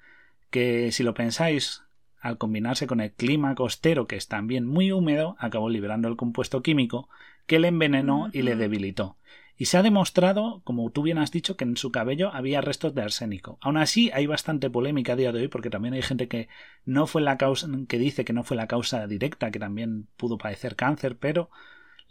que 0.51 0.93
si 0.93 1.03
lo 1.03 1.15
pensáis, 1.15 1.83
al 2.21 2.39
combinarse 2.39 2.87
con 2.87 3.01
el 3.01 3.13
clima 3.13 3.55
costero 3.57 4.07
que 4.07 4.17
es 4.17 4.29
también 4.29 4.67
muy 4.67 4.93
húmedo, 4.93 5.35
acabó 5.41 5.69
liberando 5.69 6.07
el 6.07 6.17
compuesto 6.17 6.63
químico 6.63 7.09
que 7.47 7.59
le 7.59 7.69
envenenó 7.69 8.31
y 8.33 8.43
le 8.43 8.55
debilitó. 8.55 9.17
Y 9.57 9.67
se 9.67 9.79
ha 9.79 9.83
demostrado, 9.83 10.63
como 10.65 10.91
tú 10.91 11.03
bien 11.03 11.19
has 11.19 11.31
dicho, 11.31 11.57
que 11.57 11.65
en 11.65 11.77
su 11.77 11.93
cabello 11.93 12.33
había 12.33 12.61
restos 12.61 12.95
de 12.95 13.03
arsénico. 13.03 13.59
Aún 13.61 13.77
así, 13.77 14.11
hay 14.13 14.27
bastante 14.27 14.71
polémica 14.71 15.13
a 15.13 15.17
día 15.17 15.33
de 15.33 15.41
hoy, 15.41 15.49
porque 15.49 15.71
también 15.71 15.95
hay 15.95 16.03
gente 16.03 16.27
que 16.27 16.49
no 16.85 17.07
fue 17.07 17.23
la 17.23 17.37
causa, 17.37 17.69
que 17.87 17.99
dice 17.99 18.25
que 18.25 18.33
no 18.33 18.45
fue 18.45 18.57
la 18.57 18.67
causa 18.67 19.07
directa, 19.07 19.51
que 19.51 19.59
también 19.59 20.09
pudo 20.17 20.39
padecer 20.39 20.75
cáncer, 20.75 21.19
pero 21.19 21.51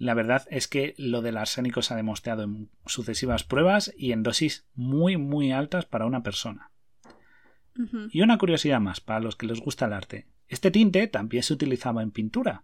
la 0.02 0.16
verdad 0.16 0.48
es 0.50 0.68
que 0.68 0.96
lo 0.98 1.22
del 1.22 1.38
arsénico 1.38 1.84
se 1.84 1.94
ha 1.94 1.98
demostrado 1.98 2.42
en 2.42 2.70
sucesivas 2.88 3.44
pruebas 3.44 3.94
y 3.96 4.14
en 4.14 4.24
dosis 4.24 4.66
muy 4.74 5.16
muy 5.18 5.52
altas 5.52 5.86
para 5.86 6.08
una 6.08 6.24
persona. 6.24 6.72
Y 8.12 8.22
una 8.22 8.38
curiosidad 8.38 8.80
más 8.80 9.00
para 9.00 9.20
los 9.20 9.36
que 9.36 9.46
les 9.46 9.60
gusta 9.60 9.86
el 9.86 9.94
arte. 9.94 10.26
Este 10.48 10.72
tinte 10.72 11.08
también 11.08 11.44
se 11.44 11.54
utilizaba 11.54 12.02
en 12.02 12.10
pintura. 12.10 12.64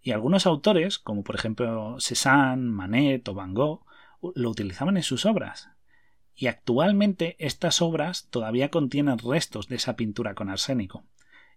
Y 0.00 0.12
algunos 0.12 0.46
autores, 0.46 1.00
como 1.00 1.24
por 1.24 1.34
ejemplo 1.34 1.96
Cézanne, 1.98 2.70
Manet 2.70 3.28
o 3.28 3.34
Van 3.34 3.52
Gogh, 3.52 3.84
lo 4.34 4.50
utilizaban 4.50 4.96
en 4.96 5.02
sus 5.02 5.26
obras. 5.26 5.70
Y 6.34 6.48
actualmente 6.48 7.36
estas 7.38 7.80
obras 7.80 8.28
todavía 8.28 8.70
contienen 8.70 9.18
restos 9.18 9.68
de 9.68 9.76
esa 9.76 9.96
pintura 9.96 10.34
con 10.34 10.50
arsénico. 10.50 11.04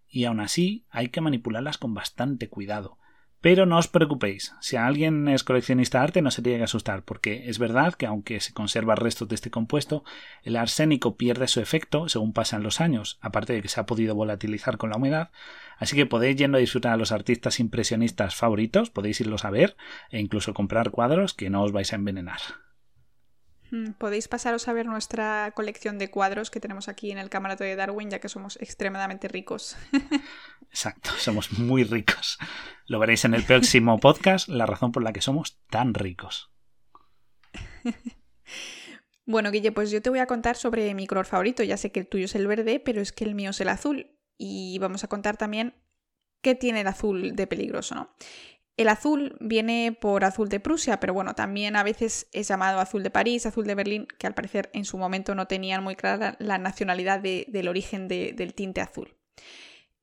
Y 0.08 0.24
aún 0.24 0.40
así 0.40 0.86
hay 0.90 1.10
que 1.10 1.22
manipularlas 1.22 1.78
con 1.78 1.94
bastante 1.94 2.50
cuidado, 2.50 2.98
Pero 3.42 3.66
no 3.66 3.78
os 3.78 3.88
preocupéis, 3.88 4.54
si 4.60 4.76
alguien 4.76 5.30
es 5.30 5.46
coleccionista 5.46 6.00
de 6.00 6.04
arte 6.04 6.22
no 6.22 6.30
se 6.30 6.42
tiene 6.42 6.58
que 6.58 6.66
asustar, 6.66 7.04
porque 7.04 7.50
es 7.50 7.58
verdad 7.58 7.94
que 7.94 8.06
aunque 8.06 8.42
se 8.42 8.54
conserva 8.54 8.96
restos 8.96 9.30
de 9.30 9.36
este 9.36 9.50
compuesto, 9.50 10.04
el 10.44 10.58
arsénico 10.58 11.16
pierde 11.16 11.48
su 11.48 11.62
efecto 11.62 12.10
según 12.10 12.34
pasan 12.34 12.64
los 12.64 12.82
años, 12.82 13.18
aparte 13.22 13.54
de 13.54 13.62
que 13.62 13.70
se 13.70 13.80
ha 13.80 13.86
podido 13.86 14.14
volatilizar 14.14 14.78
con 14.78 14.90
la 14.90 14.98
humedad, 14.98 15.32
así 15.78 15.96
que 15.96 16.06
podéis 16.06 16.36
yendo 16.36 16.58
a 16.58 16.62
disfrutar 16.62 16.92
a 16.92 16.98
los 16.98 17.14
artistas 17.14 17.62
impresionistas 17.62 18.36
favoritos, 18.36 18.90
podéis 18.90 19.22
irlos 19.22 19.46
a 19.46 19.52
ver 19.52 19.78
e 20.12 20.20
incluso 20.20 20.54
comprar 20.54 20.92
cuadros 20.92 21.34
que 21.34 21.50
no 21.50 21.64
os 21.64 21.72
vais 21.72 21.94
a 21.94 21.96
envenenar. 21.96 22.42
Mm, 23.72 23.92
podéis 23.92 24.28
pasaros 24.28 24.68
a 24.68 24.74
ver 24.74 24.86
nuestra 24.86 25.52
colección 25.56 25.98
de 25.98 26.10
cuadros 26.10 26.50
que 26.50 26.60
tenemos 26.60 26.88
aquí 26.88 27.12
en 27.12 27.18
el 27.18 27.30
camarote 27.30 27.64
de 27.64 27.76
Darwin, 27.76 28.10
ya 28.10 28.20
que 28.20 28.30
somos 28.30 28.58
extremadamente 28.62 29.28
ricos. 29.28 29.78
Exacto, 30.70 31.12
somos 31.18 31.58
muy 31.60 31.84
ricos. 31.84 32.38
Lo 32.86 33.00
veréis 33.00 33.26
en 33.26 33.34
el 33.34 33.44
próximo 33.44 34.00
podcast, 34.00 34.48
la 34.48 34.66
razón 34.66 34.92
por 34.92 35.04
la 35.04 35.14
que 35.14 35.22
somos 35.22 35.60
tan 35.70 35.94
ricos. 35.94 36.52
Bueno, 39.30 39.52
Guille, 39.52 39.72
pues 39.72 39.92
yo 39.92 40.02
te 40.02 40.10
voy 40.10 40.18
a 40.18 40.26
contar 40.26 40.56
sobre 40.56 40.92
mi 40.96 41.06
color 41.06 41.28
favorito. 41.28 41.62
Ya 41.62 41.78
sé 41.78 41.92
que 41.92 42.00
el 42.00 42.08
tuyo 42.08 42.26
es 42.26 42.34
el 42.34 42.48
verde, 42.48 42.80
pero 42.80 43.00
es 43.00 43.12
que 43.12 43.26
el 43.26 43.36
mío 43.36 43.52
es 43.52 43.62
el 43.62 43.70
azul. 43.70 44.18
Y 44.40 44.80
vamos 44.80 45.04
a 45.04 45.08
contar 45.08 45.38
también 45.38 45.76
qué 46.42 46.56
tiene 46.56 46.82
el 46.82 46.88
azul 46.88 47.36
de 47.36 47.46
peligroso, 47.46 47.94
¿no? 47.94 48.16
El 48.80 48.88
azul 48.88 49.36
viene 49.42 49.92
por 49.92 50.24
azul 50.24 50.48
de 50.48 50.62
Prusia, 50.62 51.02
pero 51.02 51.14
bueno, 51.14 51.36
también 51.36 51.76
a 51.76 51.84
veces 51.84 52.30
es 52.32 52.48
llamado 52.48 52.80
azul 52.80 53.04
de 53.04 53.10
París, 53.10 53.46
azul 53.46 53.68
de 53.68 53.76
Berlín, 53.76 54.08
que 54.18 54.26
al 54.26 54.34
parecer 54.34 54.70
en 54.74 54.86
su 54.86 54.98
momento 54.98 55.36
no 55.36 55.48
tenían 55.48 55.84
muy 55.84 55.98
clara 55.98 56.38
la 56.40 56.58
nacionalidad 56.58 57.20
del 57.20 57.68
origen 57.68 58.08
del 58.08 58.54
tinte 58.54 58.80
azul. 58.80 59.18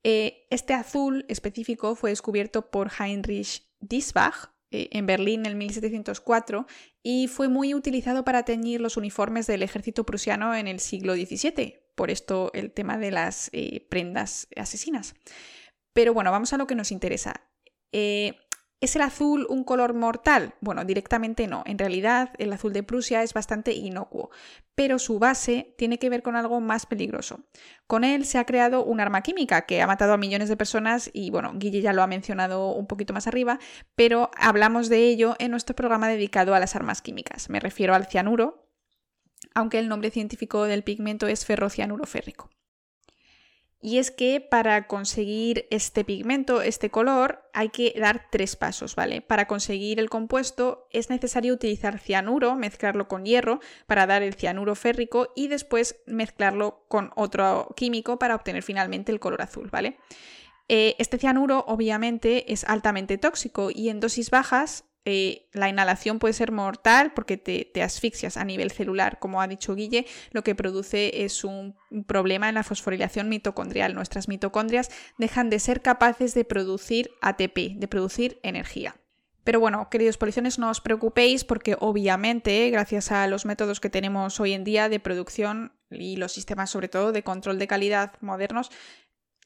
Eh, 0.03 0.45
este 0.51 0.75
azul 0.75 1.25
específico 1.27 1.95
fue 1.95 2.11
descubierto 2.11 2.69
por 2.69 2.91
Heinrich 2.99 3.63
Diesbach 3.79 4.51
eh, 4.69 4.89
en 4.91 5.07
Berlín 5.07 5.47
en 5.47 5.57
1704 5.57 6.67
y 7.01 7.29
fue 7.29 7.47
muy 7.47 7.73
utilizado 7.73 8.23
para 8.23 8.45
teñir 8.45 8.79
los 8.79 8.95
uniformes 8.95 9.47
del 9.47 9.63
ejército 9.63 10.05
prusiano 10.05 10.53
en 10.53 10.67
el 10.67 10.79
siglo 10.79 11.15
XVII. 11.15 11.79
Por 11.95 12.11
esto 12.11 12.51
el 12.53 12.71
tema 12.71 12.99
de 12.99 13.09
las 13.09 13.49
eh, 13.53 13.87
prendas 13.89 14.47
asesinas. 14.55 15.15
Pero 15.93 16.13
bueno, 16.13 16.29
vamos 16.31 16.53
a 16.53 16.57
lo 16.57 16.67
que 16.67 16.75
nos 16.75 16.91
interesa. 16.91 17.41
¿Es 18.79 18.95
el 18.95 19.01
azul 19.01 19.47
un 19.49 19.63
color 19.63 19.95
mortal? 19.95 20.53
Bueno, 20.61 20.85
directamente 20.85 21.47
no. 21.47 21.63
En 21.65 21.79
realidad, 21.79 22.29
el 22.37 22.53
azul 22.53 22.73
de 22.73 22.83
Prusia 22.83 23.23
es 23.23 23.33
bastante 23.33 23.73
inocuo, 23.73 24.29
pero 24.75 24.99
su 24.99 25.17
base 25.17 25.73
tiene 25.79 25.97
que 25.97 26.11
ver 26.11 26.21
con 26.21 26.35
algo 26.35 26.61
más 26.61 26.85
peligroso. 26.85 27.39
Con 27.87 28.03
él 28.03 28.23
se 28.23 28.37
ha 28.37 28.45
creado 28.45 28.85
un 28.85 28.99
arma 28.99 29.23
química 29.23 29.65
que 29.65 29.81
ha 29.81 29.87
matado 29.87 30.13
a 30.13 30.17
millones 30.17 30.47
de 30.47 30.57
personas 30.57 31.09
y, 31.11 31.31
bueno, 31.31 31.53
Guille 31.55 31.81
ya 31.81 31.91
lo 31.91 32.03
ha 32.03 32.07
mencionado 32.07 32.71
un 32.73 32.85
poquito 32.85 33.13
más 33.13 33.25
arriba, 33.25 33.57
pero 33.95 34.29
hablamos 34.37 34.89
de 34.89 35.07
ello 35.07 35.35
en 35.39 35.49
nuestro 35.49 35.75
programa 35.75 36.07
dedicado 36.07 36.53
a 36.53 36.59
las 36.59 36.75
armas 36.75 37.01
químicas. 37.01 37.49
Me 37.49 37.59
refiero 37.59 37.95
al 37.95 38.05
cianuro, 38.05 38.69
aunque 39.55 39.79
el 39.79 39.87
nombre 39.87 40.11
científico 40.11 40.65
del 40.65 40.83
pigmento 40.83 41.25
es 41.25 41.47
ferrocianuro 41.47 42.05
férrico. 42.05 42.51
Y 43.79 43.99
es 43.99 44.09
que 44.09 44.41
para 44.41 44.87
conseguir 44.87 45.67
este 45.69 46.03
pigmento, 46.03 46.61
este 46.63 46.89
color, 46.89 47.43
hay 47.53 47.69
que 47.69 47.93
dar 47.97 48.25
tres 48.31 48.55
pasos, 48.55 48.95
¿vale? 48.95 49.21
Para 49.21 49.45
conseguir 49.45 49.99
el 49.99 50.09
compuesto 50.09 50.87
es 50.91 51.11
necesario 51.11 51.53
utilizar 51.53 51.99
cianuro, 51.99 52.55
mezclarlo 52.55 53.07
con 53.07 53.23
hierro 53.25 53.59
para 53.85 54.07
dar 54.07 54.23
el 54.23 54.33
cianuro 54.33 54.73
férrico 54.73 55.31
y 55.35 55.47
después 55.47 56.01
mezclarlo 56.07 56.85
con 56.87 57.11
otro 57.15 57.73
químico 57.75 58.17
para 58.17 58.35
obtener 58.35 58.63
finalmente 58.63 59.11
el 59.11 59.19
color 59.19 59.43
azul, 59.43 59.69
¿vale? 59.69 59.97
Eh, 60.69 60.95
este 60.97 61.17
cianuro 61.17 61.63
obviamente 61.67 62.51
es 62.51 62.65
altamente 62.65 63.17
tóxico 63.17 63.69
y 63.73 63.89
en 63.89 63.99
dosis 63.99 64.31
bajas 64.31 64.86
eh, 65.09 65.47
la 65.53 65.69
inhalación 65.69 66.19
puede 66.19 66.33
ser 66.33 66.51
mortal 66.51 67.13
porque 67.13 67.37
te, 67.37 67.81
asfixias 67.81 68.35
a 68.35 68.43
nivel 68.43 68.71
celular. 68.71 69.19
Como 69.19 69.41
ha 69.41 69.47
dicho 69.47 69.73
Guille, 69.73 70.05
lo 70.31 70.43
que 70.43 70.53
produce 70.53 71.23
es 71.23 71.45
un 71.45 71.77
problema 72.07 72.49
en 72.49 72.55
la 72.55 72.63
fosforilación 72.63 73.29
mitocondrial. 73.29 73.95
Nuestras 73.95 74.27
mitocondrias 74.27 74.91
dejan 75.17 75.49
de 75.49 75.59
ser 75.59 75.81
capaces 75.81 76.33
de 76.33 76.43
producir 76.43 77.09
ATP, 77.21 77.77
de 77.77 77.87
producir 77.87 78.41
energía. 78.43 78.97
Pero 79.45 79.61
bueno, 79.61 79.89
queridos 79.89 80.17
policiones, 80.17 80.59
no 80.59 80.69
os 80.69 80.81
preocupéis 80.81 81.45
porque 81.45 81.77
obviamente, 81.79 82.69
gracias 82.69 83.13
a 83.13 83.27
los 83.27 83.45
métodos 83.45 83.79
que 83.79 83.89
tenemos 83.89 84.41
hoy 84.41 84.51
en 84.51 84.65
día 84.65 84.89
de 84.89 84.99
producción 84.99 85.71
y 85.89 86.17
los 86.17 86.33
sistemas 86.33 86.69
sobre 86.69 86.89
todo 86.89 87.13
de 87.13 87.23
control 87.23 87.59
de 87.59 87.67
calidad 87.67 88.11
modernos, 88.19 88.71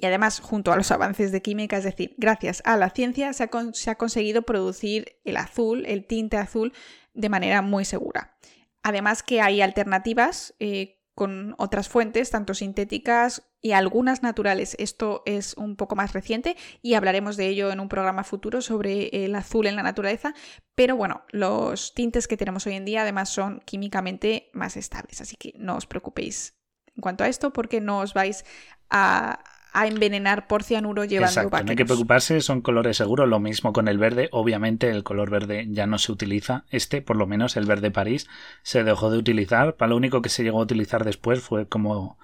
y 0.02 0.06
además, 0.08 0.40
junto 0.40 0.72
a 0.72 0.76
los 0.76 0.90
avances 0.90 1.32
de 1.32 1.44
química, 1.44 1.78
es 1.78 1.84
decir, 1.84 2.16
gracias 2.18 2.64
a 2.66 2.76
la 2.76 2.90
ciencia, 2.90 3.34
se 3.34 3.44
ha, 3.44 3.96
conseguido 3.96 4.42
producir 4.42 5.20
el 5.24 5.38
azul, 5.38 5.86
el 5.86 6.06
tinte 6.08 6.38
azul, 6.38 6.74
de 7.14 7.30
manera 7.30 7.62
muy 7.62 7.86
segura. 7.86 8.36
Además 8.82 9.22
que 9.22 9.42
hay 9.42 9.62
alternativas 9.62 10.56
eh, 10.60 11.04
con 11.14 11.54
otras 11.60 11.88
fuentes, 11.88 12.32
tanto 12.32 12.56
sintéticas 12.56 13.44
y 13.62 13.74
algunas 13.74 14.24
naturales. 14.24 14.76
Esto 14.80 15.22
es 15.28 15.54
un 15.54 15.76
poco 15.76 15.96
más 15.96 16.14
reciente 16.14 16.58
y 16.82 16.96
hablaremos 16.96 17.38
de 17.38 17.50
ello 17.50 17.72
en 17.72 17.80
un 17.80 17.88
programa 17.88 18.24
futuro 18.24 18.62
sobre 18.62 19.24
el 19.24 19.36
azul 19.36 19.68
en 19.68 19.76
la 19.76 19.84
naturaleza. 19.84 20.34
Pero 20.74 20.96
bueno, 20.96 21.26
los 21.30 21.94
tintes 21.94 22.28
que 22.28 22.38
tenemos 22.38 22.66
hoy 22.66 22.74
en 22.74 22.86
día 22.86 23.04
además 23.04 23.30
son 23.30 23.60
químicamente 23.66 24.50
más 24.54 24.78
estables, 24.78 25.22
así 25.22 25.36
que 25.36 25.54
no 25.58 25.76
os 25.76 25.86
preocupéis 25.86 26.58
en 26.96 27.02
cuanto 27.02 27.24
a 27.24 27.28
esto 27.28 27.54
porque 27.54 27.82
no 27.82 28.00
os 28.00 28.16
vais 28.16 28.44
a, 28.90 29.44
a 29.74 29.88
envenenar 29.88 30.48
por 30.48 30.64
cianuro 30.64 31.06
llevando 31.06 31.30
Exacto, 31.30 31.64
no 31.64 31.70
hay 31.70 31.76
que 31.76 31.86
preocuparse, 31.86 32.42
son 32.42 32.62
colores 32.62 32.98
seguros. 32.98 33.28
Lo 33.28 33.40
mismo 33.40 33.72
con 33.72 33.88
el 33.88 33.98
verde. 33.98 34.28
Obviamente 34.32 34.90
el 34.90 35.04
color 35.04 35.30
verde 35.30 35.68
ya 35.70 35.88
no 35.88 35.98
se 35.98 36.12
utiliza. 36.12 36.66
Este, 36.70 37.02
por 37.02 37.16
lo 37.16 37.26
menos 37.26 37.56
el 37.56 37.66
verde 37.66 37.92
París, 37.92 38.28
se 38.64 38.84
dejó 38.84 39.10
de 39.10 39.18
utilizar. 39.18 39.76
Para 39.76 39.90
lo 39.90 39.98
único 39.98 40.22
que 40.22 40.30
se 40.30 40.44
llegó 40.44 40.60
a 40.60 40.64
utilizar 40.64 41.06
después 41.06 41.42
fue 41.42 41.68
como, 41.68 42.18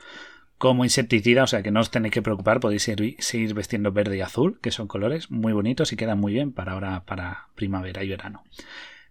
como 0.57 0.83
insecticida. 0.83 1.43
O 1.43 1.47
sea 1.47 1.63
que 1.63 1.71
no 1.71 1.79
os 1.79 1.89
tenéis 1.89 2.13
que 2.13 2.21
preocupar. 2.21 2.59
Podéis 2.59 2.83
seguir 2.83 3.53
vestiendo 3.53 3.91
verde 3.93 4.17
y 4.17 4.21
azul, 4.21 4.59
que 4.61 4.71
son 4.71 4.87
colores 4.87 5.31
muy 5.31 5.53
bonitos 5.53 5.93
y 5.93 5.95
quedan 5.95 6.19
muy 6.19 6.33
bien 6.33 6.51
para 6.51 6.73
ahora, 6.73 7.05
para 7.05 7.47
primavera 7.55 8.03
y 8.03 8.09
verano. 8.09 8.43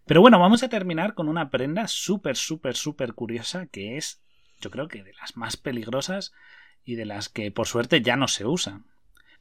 Pero 0.07 0.21
bueno, 0.21 0.39
vamos 0.39 0.63
a 0.63 0.69
terminar 0.69 1.15
con 1.15 1.29
una 1.29 1.51
prenda 1.51 1.89
súper, 1.89 2.37
súper, 2.37 2.77
súper 2.77 3.15
curiosa 3.15 3.67
que 3.67 3.97
es, 3.97 4.23
yo 4.61 4.71
creo 4.71 4.87
que 4.87 5.03
de 5.03 5.13
las 5.15 5.37
más 5.37 5.57
peligrosas 5.57 6.33
y 6.87 6.95
de 6.95 7.05
las 7.05 7.29
que 7.29 7.51
por 7.51 7.67
suerte 7.67 8.01
ya 8.01 8.17
no 8.17 8.29
se 8.29 8.47
usan. 8.47 8.87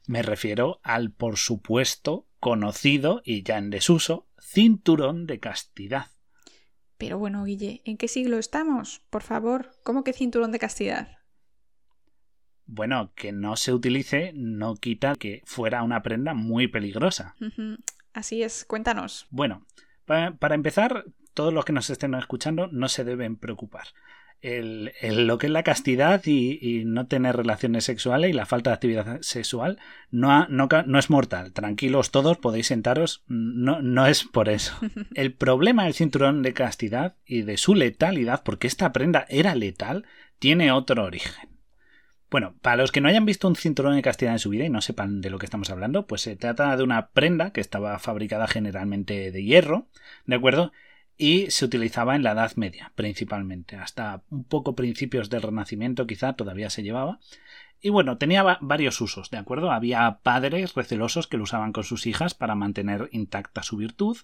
Me 0.06 0.22
refiero 0.22 0.80
al 0.82 1.10
por 1.10 1.38
supuesto 1.38 2.26
conocido 2.40 3.22
y 3.24 3.42
ya 3.42 3.56
en 3.56 3.70
desuso 3.70 4.26
cinturón 4.38 5.26
de 5.26 5.40
castidad. 5.40 6.08
Pero 6.98 7.18
bueno, 7.18 7.44
Guille, 7.44 7.82
¿en 7.84 7.96
qué 7.96 8.08
siglo 8.08 8.38
estamos? 8.38 9.00
Por 9.10 9.22
favor, 9.22 9.70
¿cómo 9.84 10.04
que 10.04 10.12
cinturón 10.12 10.52
de 10.52 10.58
castidad? 10.58 11.18
Bueno, 12.66 13.12
que 13.14 13.32
no 13.32 13.56
se 13.56 13.72
utilice 13.72 14.32
no 14.34 14.74
quita 14.74 15.14
que 15.14 15.42
fuera 15.44 15.82
una 15.82 16.02
prenda 16.02 16.34
muy 16.34 16.66
peligrosa. 16.66 17.36
Así 18.12 18.42
es, 18.42 18.64
cuéntanos. 18.64 19.26
Bueno, 19.30 19.66
para 20.04 20.54
empezar, 20.54 21.04
todos 21.32 21.52
los 21.52 21.64
que 21.64 21.72
nos 21.72 21.90
estén 21.90 22.14
escuchando 22.14 22.66
no 22.66 22.88
se 22.88 23.04
deben 23.04 23.36
preocupar 23.36 23.86
el, 24.42 24.92
lo 25.26 25.38
que 25.38 25.46
es 25.46 25.52
la 25.52 25.62
castidad 25.62 26.22
y, 26.24 26.84
no 26.84 27.06
tener 27.06 27.36
relaciones 27.36 27.84
sexuales 27.84 28.30
y 28.30 28.32
la 28.32 28.46
falta 28.46 28.70
de 28.70 28.74
actividad 28.74 29.18
sexual 29.22 29.78
no, 30.10 30.46
no, 30.48 30.68
no, 30.86 30.98
es 30.98 31.10
mortal. 31.10 31.52
Tranquilos 31.52 32.10
todos, 32.10 32.38
podéis 32.38 32.68
sentaros, 32.68 33.24
no, 33.26 33.82
no 33.82 34.06
es 34.06 34.24
por 34.24 34.48
eso. 34.48 34.76
El 35.14 35.32
problema 35.32 35.84
del 35.84 35.94
cinturón 35.94 36.42
de 36.42 36.52
castidad 36.52 37.16
y 37.24 37.42
de 37.42 37.56
su 37.56 37.74
letalidad, 37.74 38.42
porque 38.44 38.66
esta 38.66 38.92
prenda 38.92 39.26
era 39.28 39.54
letal, 39.54 40.04
tiene 40.38 40.72
otro 40.72 41.04
origen. 41.04 41.56
Bueno, 42.30 42.56
para 42.60 42.76
los 42.76 42.90
que 42.90 43.00
no 43.00 43.08
hayan 43.08 43.24
visto 43.24 43.46
un 43.46 43.54
cinturón 43.54 43.94
de 43.94 44.02
castidad 44.02 44.32
en 44.32 44.40
su 44.40 44.50
vida 44.50 44.64
y 44.64 44.70
no 44.70 44.80
sepan 44.80 45.20
de 45.20 45.30
lo 45.30 45.38
que 45.38 45.46
estamos 45.46 45.70
hablando, 45.70 46.06
pues 46.06 46.22
se 46.22 46.36
trata 46.36 46.76
de 46.76 46.82
una 46.82 47.10
prenda 47.10 47.52
que 47.52 47.60
estaba 47.60 47.98
fabricada 47.98 48.48
generalmente 48.48 49.30
de 49.30 49.44
hierro, 49.44 49.86
¿de 50.26 50.34
acuerdo? 50.34 50.72
Y 51.16 51.50
se 51.50 51.64
utilizaba 51.64 52.14
en 52.16 52.22
la 52.22 52.32
Edad 52.32 52.54
Media 52.56 52.92
principalmente, 52.94 53.76
hasta 53.76 54.22
un 54.30 54.44
poco 54.44 54.74
principios 54.74 55.30
del 55.30 55.42
Renacimiento 55.42 56.06
quizá 56.06 56.34
todavía 56.34 56.70
se 56.70 56.82
llevaba. 56.82 57.18
Y 57.80 57.90
bueno, 57.90 58.16
tenía 58.16 58.42
varios 58.60 59.00
usos, 59.00 59.30
¿de 59.30 59.36
acuerdo? 59.36 59.70
Había 59.70 60.20
padres 60.22 60.74
recelosos 60.74 61.26
que 61.26 61.36
lo 61.36 61.44
usaban 61.44 61.72
con 61.72 61.84
sus 61.84 62.06
hijas 62.06 62.34
para 62.34 62.54
mantener 62.54 63.08
intacta 63.12 63.62
su 63.62 63.76
virtud. 63.76 64.16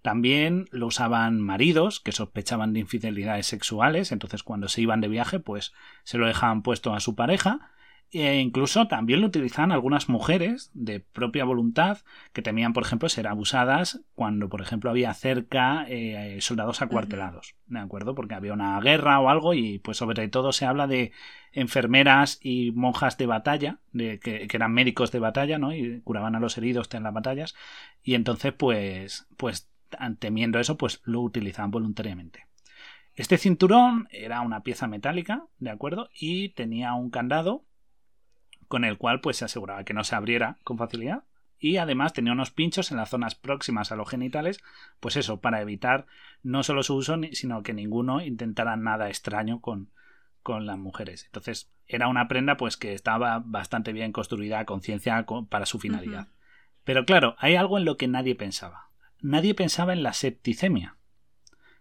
También 0.00 0.68
lo 0.70 0.86
usaban 0.86 1.40
maridos 1.40 1.98
que 1.98 2.12
sospechaban 2.12 2.72
de 2.72 2.80
infidelidades 2.80 3.46
sexuales, 3.46 4.12
entonces 4.12 4.44
cuando 4.44 4.68
se 4.68 4.80
iban 4.80 5.00
de 5.00 5.08
viaje, 5.08 5.40
pues 5.40 5.72
se 6.04 6.18
lo 6.18 6.28
dejaban 6.28 6.62
puesto 6.62 6.94
a 6.94 7.00
su 7.00 7.16
pareja. 7.16 7.72
E 8.12 8.40
incluso 8.40 8.88
también 8.88 9.20
lo 9.20 9.28
utilizaban 9.28 9.70
algunas 9.70 10.08
mujeres 10.08 10.72
de 10.74 10.98
propia 10.98 11.44
voluntad 11.44 11.98
que 12.32 12.42
temían, 12.42 12.72
por 12.72 12.82
ejemplo, 12.82 13.08
ser 13.08 13.28
abusadas 13.28 14.00
cuando, 14.16 14.48
por 14.48 14.60
ejemplo, 14.60 14.90
había 14.90 15.14
cerca 15.14 15.86
eh, 15.88 16.38
soldados 16.40 16.82
acuartelados, 16.82 17.54
¿de 17.68 17.78
acuerdo? 17.78 18.16
Porque 18.16 18.34
había 18.34 18.52
una 18.52 18.80
guerra 18.80 19.20
o 19.20 19.30
algo 19.30 19.54
y 19.54 19.78
pues 19.78 19.98
sobre 19.98 20.26
todo 20.26 20.50
se 20.50 20.66
habla 20.66 20.88
de 20.88 21.12
enfermeras 21.52 22.40
y 22.42 22.72
monjas 22.72 23.16
de 23.16 23.26
batalla, 23.26 23.78
de, 23.92 24.18
que, 24.18 24.48
eran 24.52 24.72
médicos 24.72 25.12
de 25.12 25.20
batalla, 25.20 25.58
¿no? 25.58 25.72
Y 25.72 26.00
curaban 26.00 26.34
a 26.34 26.40
los 26.40 26.58
heridos 26.58 26.88
en 26.92 27.04
las 27.04 27.14
batallas 27.14 27.54
y 28.02 28.14
entonces 28.14 28.52
pues, 28.52 29.28
pues 29.36 29.70
temiendo 30.18 30.58
eso, 30.58 30.76
pues 30.76 31.00
lo 31.04 31.20
utilizaban 31.20 31.70
voluntariamente. 31.70 32.46
Este 33.14 33.38
cinturón 33.38 34.08
era 34.10 34.40
una 34.40 34.62
pieza 34.62 34.88
metálica, 34.88 35.44
¿de 35.58 35.70
acuerdo? 35.70 36.08
Y 36.18 36.50
tenía 36.50 36.94
un 36.94 37.10
candado 37.10 37.64
con 38.70 38.84
el 38.84 38.98
cual 38.98 39.20
pues 39.20 39.38
se 39.38 39.44
aseguraba 39.44 39.82
que 39.82 39.94
no 39.94 40.04
se 40.04 40.14
abriera 40.14 40.58
con 40.62 40.78
facilidad 40.78 41.24
y 41.58 41.78
además 41.78 42.12
tenía 42.12 42.32
unos 42.32 42.52
pinchos 42.52 42.92
en 42.92 42.98
las 42.98 43.10
zonas 43.10 43.34
próximas 43.34 43.90
a 43.90 43.96
los 43.96 44.08
genitales, 44.08 44.62
pues 45.00 45.16
eso, 45.16 45.40
para 45.40 45.60
evitar 45.60 46.06
no 46.44 46.62
solo 46.62 46.84
su 46.84 46.94
uso, 46.94 47.16
sino 47.32 47.64
que 47.64 47.74
ninguno 47.74 48.22
intentara 48.22 48.76
nada 48.76 49.08
extraño 49.08 49.60
con, 49.60 49.90
con 50.44 50.66
las 50.66 50.78
mujeres. 50.78 51.24
Entonces, 51.24 51.72
era 51.88 52.06
una 52.06 52.28
prenda 52.28 52.56
pues 52.56 52.76
que 52.76 52.94
estaba 52.94 53.42
bastante 53.44 53.92
bien 53.92 54.12
construida 54.12 54.60
a 54.60 54.66
conciencia 54.66 55.26
para 55.48 55.66
su 55.66 55.80
finalidad. 55.80 56.28
Pero 56.84 57.04
claro, 57.04 57.34
hay 57.38 57.56
algo 57.56 57.76
en 57.76 57.84
lo 57.84 57.96
que 57.96 58.06
nadie 58.06 58.36
pensaba. 58.36 58.90
Nadie 59.20 59.54
pensaba 59.56 59.94
en 59.94 60.04
la 60.04 60.12
septicemia. 60.12 60.96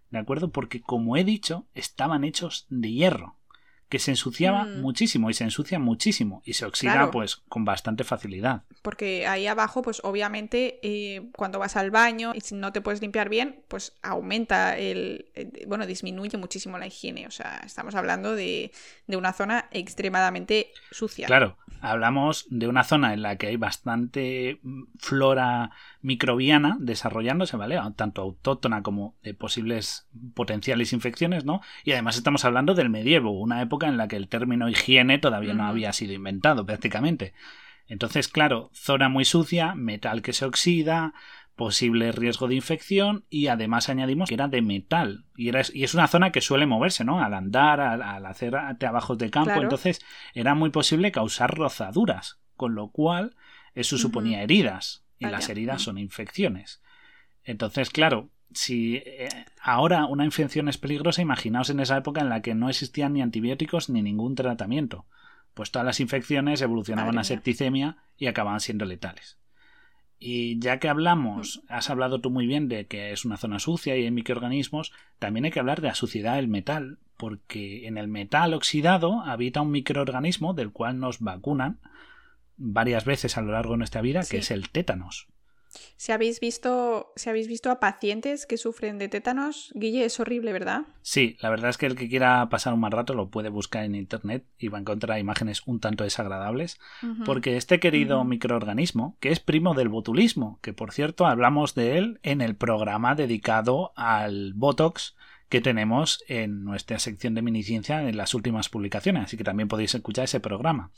¿De 0.10 0.17
acuerdo? 0.17 0.51
Porque 0.51 0.81
como 0.81 1.17
he 1.17 1.24
dicho, 1.24 1.67
estaban 1.75 2.24
hechos 2.24 2.65
de 2.72 2.91
hierro 2.91 3.38
que 3.89 4.00
se 4.00 4.12
ensuciaba 4.12 4.65
mm. 4.65 4.81
muchísimo 4.81 5.29
y 5.29 5.34
se 5.34 5.43
ensucia 5.43 5.79
muchísimo 5.79 6.41
y 6.46 6.53
se 6.53 6.65
oxida 6.65 7.10
pues 7.12 7.38
con 7.50 7.65
bastante 7.65 8.03
facilidad. 8.03 8.63
Porque 8.84 9.27
ahí 9.27 9.48
abajo 9.48 9.81
pues 9.81 10.00
obviamente 10.03 10.79
eh, 10.84 11.29
cuando 11.36 11.58
vas 11.60 11.75
al 11.75 11.89
baño 11.89 12.34
y 12.36 12.41
si 12.41 12.55
no 12.55 12.72
te 12.72 12.81
puedes 12.81 13.01
limpiar 13.01 13.29
bien 13.29 13.63
pues 13.67 13.98
aumenta 14.03 14.77
el, 14.77 15.31
eh, 15.34 15.65
bueno 15.67 15.88
disminuye 15.88 16.38
muchísimo 16.38 16.77
la 16.77 16.88
higiene 16.88 17.25
o 17.25 17.31
sea 17.31 17.62
estamos 17.65 17.96
hablando 17.96 18.36
de, 18.36 18.72
de 19.08 19.17
una 19.17 19.34
zona 19.34 19.65
extremadamente 19.72 20.72
sucia. 20.91 21.25
Claro, 21.25 21.58
hablamos 21.81 22.46
de 22.50 22.67
una 22.67 22.84
zona 22.84 23.13
en 23.13 23.22
la 23.22 23.38
que 23.38 23.48
hay 23.48 23.55
bastante 23.55 24.60
mm, 24.62 24.84
flora 25.00 25.72
microbiana 26.01 26.77
desarrollándose, 26.79 27.58
¿vale? 27.58 27.79
Tanto 27.96 28.22
autóctona 28.22 28.84
como 28.84 29.15
de 29.24 29.34
posibles 29.34 30.08
potenciales 30.34 30.93
infecciones, 30.93 31.46
¿no? 31.46 31.62
Y 31.84 31.91
además 31.91 32.17
estamos 32.17 32.46
hablando 32.46 32.74
del 32.74 32.89
medievo, 32.89 33.31
una 33.31 33.62
época 33.62 33.78
en 33.88 33.98
la 33.98 34.07
que 34.07 34.15
el 34.15 34.27
término 34.27 34.69
higiene 34.69 35.17
todavía 35.19 35.53
no 35.53 35.65
había 35.65 35.93
sido 35.93 36.13
inventado 36.13 36.65
prácticamente. 36.65 37.33
Entonces, 37.88 38.27
claro, 38.27 38.69
zona 38.74 39.09
muy 39.09 39.25
sucia, 39.25 39.74
metal 39.75 40.21
que 40.21 40.33
se 40.33 40.45
oxida, 40.45 41.13
posible 41.59 42.13
riesgo 42.13 42.48
de 42.48 42.55
infección 42.55 43.25
y 43.29 43.48
además 43.48 43.89
añadimos 43.89 44.29
que 44.29 44.36
era 44.36 44.48
de 44.48 44.62
metal 44.62 45.25
y, 45.36 45.50
era, 45.50 45.62
y 45.74 45.83
es 45.83 45.93
una 45.93 46.07
zona 46.07 46.31
que 46.31 46.39
suele 46.39 46.65
moverse, 46.65 47.03
¿no? 47.03 47.21
Al 47.21 47.33
andar, 47.33 47.81
al, 47.81 48.25
hacer 48.25 48.55
trabajos 48.79 49.17
de 49.17 49.29
campo, 49.29 49.62
entonces 49.62 50.00
era 50.33 50.55
muy 50.55 50.69
posible 50.69 51.12
causar 51.12 51.53
rozaduras, 51.53 52.39
con 52.55 52.75
lo 52.75 52.91
cual 52.91 53.36
eso 53.75 53.98
suponía 53.98 54.41
heridas 54.41 55.03
y 55.17 55.25
las 55.25 55.50
heridas 55.50 55.81
son 55.81 55.98
infecciones. 55.98 56.81
Entonces, 57.43 57.89
claro, 57.89 58.29
si 58.51 58.96
eh, 58.98 59.29
ahora 59.62 60.06
una 60.06 60.25
infección 60.25 60.70
es 60.70 60.77
peligrosa, 60.77 61.22
imaginaos 61.22 61.70
en 61.70 61.79
esa 61.79 61.98
época 61.98 62.22
en 62.22 62.29
la 62.29 62.41
que 62.41 62.56
no 62.56 62.70
existían 62.70 63.13
ni 63.13 63.22
antibióticos 63.22 63.89
ni 63.89 64.01
ningún 64.01 64.36
tratamiento. 64.36 65.06
Pues 65.53 65.72
todas 65.72 65.86
las 65.86 66.00
infecciones 66.00 66.62
evolucionaban 66.62 67.18
a 67.18 67.24
septicemia 67.24 67.98
y 68.18 68.27
acababan 68.27 68.60
siendo 68.60 68.86
letales. 68.86 69.38
Y 70.20 70.60
ya 70.60 70.79
que 70.79 70.89
hablamos, 70.89 71.63
has 71.70 71.89
hablado 71.89 72.20
tú 72.20 72.29
muy 72.29 72.46
bien 72.46 72.68
de 72.68 72.88
que 72.88 73.12
es 73.12 73.24
una 73.24 73.38
zona 73.38 73.60
sucia 73.60 73.96
y 73.96 74.03
hay 74.03 74.12
microorganismos, 74.12 74.91
también 75.18 75.46
hay 75.46 75.51
que 75.51 75.60
hablar 75.60 75.79
de 75.82 75.88
la 75.88 75.96
suciedad 75.96 76.36
del 76.36 76.50
metal, 76.50 77.00
porque 77.15 77.88
en 77.88 77.98
el 77.98 78.10
metal 78.10 78.53
oxidado 78.53 79.22
habita 79.22 79.62
un 79.62 79.72
microorganismo 79.72 80.53
del 80.53 80.72
cual 80.72 81.00
nos 81.00 81.20
vacunan 81.20 81.79
varias 82.58 83.06
veces 83.06 83.38
a 83.38 83.41
lo 83.41 83.53
largo 83.53 83.72
de 83.72 83.77
nuestra 83.77 84.01
vida, 84.01 84.22
que 84.29 84.38
es 84.38 84.51
el 84.51 84.70
tétanos. 84.70 85.27
Si 85.97 86.11
habéis 86.11 86.39
visto, 86.39 87.11
si 87.15 87.29
habéis 87.29 87.47
visto 87.47 87.69
a 87.69 87.79
pacientes 87.79 88.45
que 88.45 88.57
sufren 88.57 88.97
de 88.97 89.07
tétanos, 89.07 89.71
Guille, 89.75 90.05
es 90.05 90.19
horrible, 90.19 90.51
¿verdad? 90.51 90.83
Sí, 91.01 91.38
la 91.41 91.49
verdad 91.49 91.69
es 91.69 91.77
que 91.77 91.85
el 91.85 91.95
que 91.95 92.09
quiera 92.09 92.49
pasar 92.49 92.73
un 92.73 92.79
mal 92.79 92.91
rato 92.91 93.13
lo 93.13 93.29
puede 93.29 93.49
buscar 93.49 93.83
en 93.83 93.95
internet 93.95 94.45
y 94.57 94.67
va 94.67 94.77
a 94.77 94.81
encontrar 94.81 95.19
imágenes 95.19 95.61
un 95.65 95.79
tanto 95.79 96.03
desagradables, 96.03 96.79
porque 97.25 97.57
este 97.57 97.79
querido 97.79 98.23
microorganismo, 98.23 99.17
que 99.19 99.31
es 99.31 99.39
primo 99.39 99.73
del 99.73 99.89
botulismo, 99.89 100.59
que 100.61 100.73
por 100.73 100.91
cierto 100.91 101.27
hablamos 101.27 101.75
de 101.75 101.97
él 101.97 102.19
en 102.23 102.41
el 102.41 102.55
programa 102.55 103.15
dedicado 103.15 103.93
al 103.95 104.53
Botox 104.53 105.15
que 105.49 105.62
tenemos 105.62 106.23
en 106.27 106.63
nuestra 106.63 106.99
sección 106.99 107.34
de 107.34 107.41
miniciencia 107.41 108.08
en 108.08 108.17
las 108.17 108.34
últimas 108.36 108.69
publicaciones, 108.69 109.23
así 109.23 109.36
que 109.36 109.43
también 109.43 109.67
podéis 109.67 109.95
escuchar 109.95 110.25
ese 110.25 110.39
programa. 110.39 110.91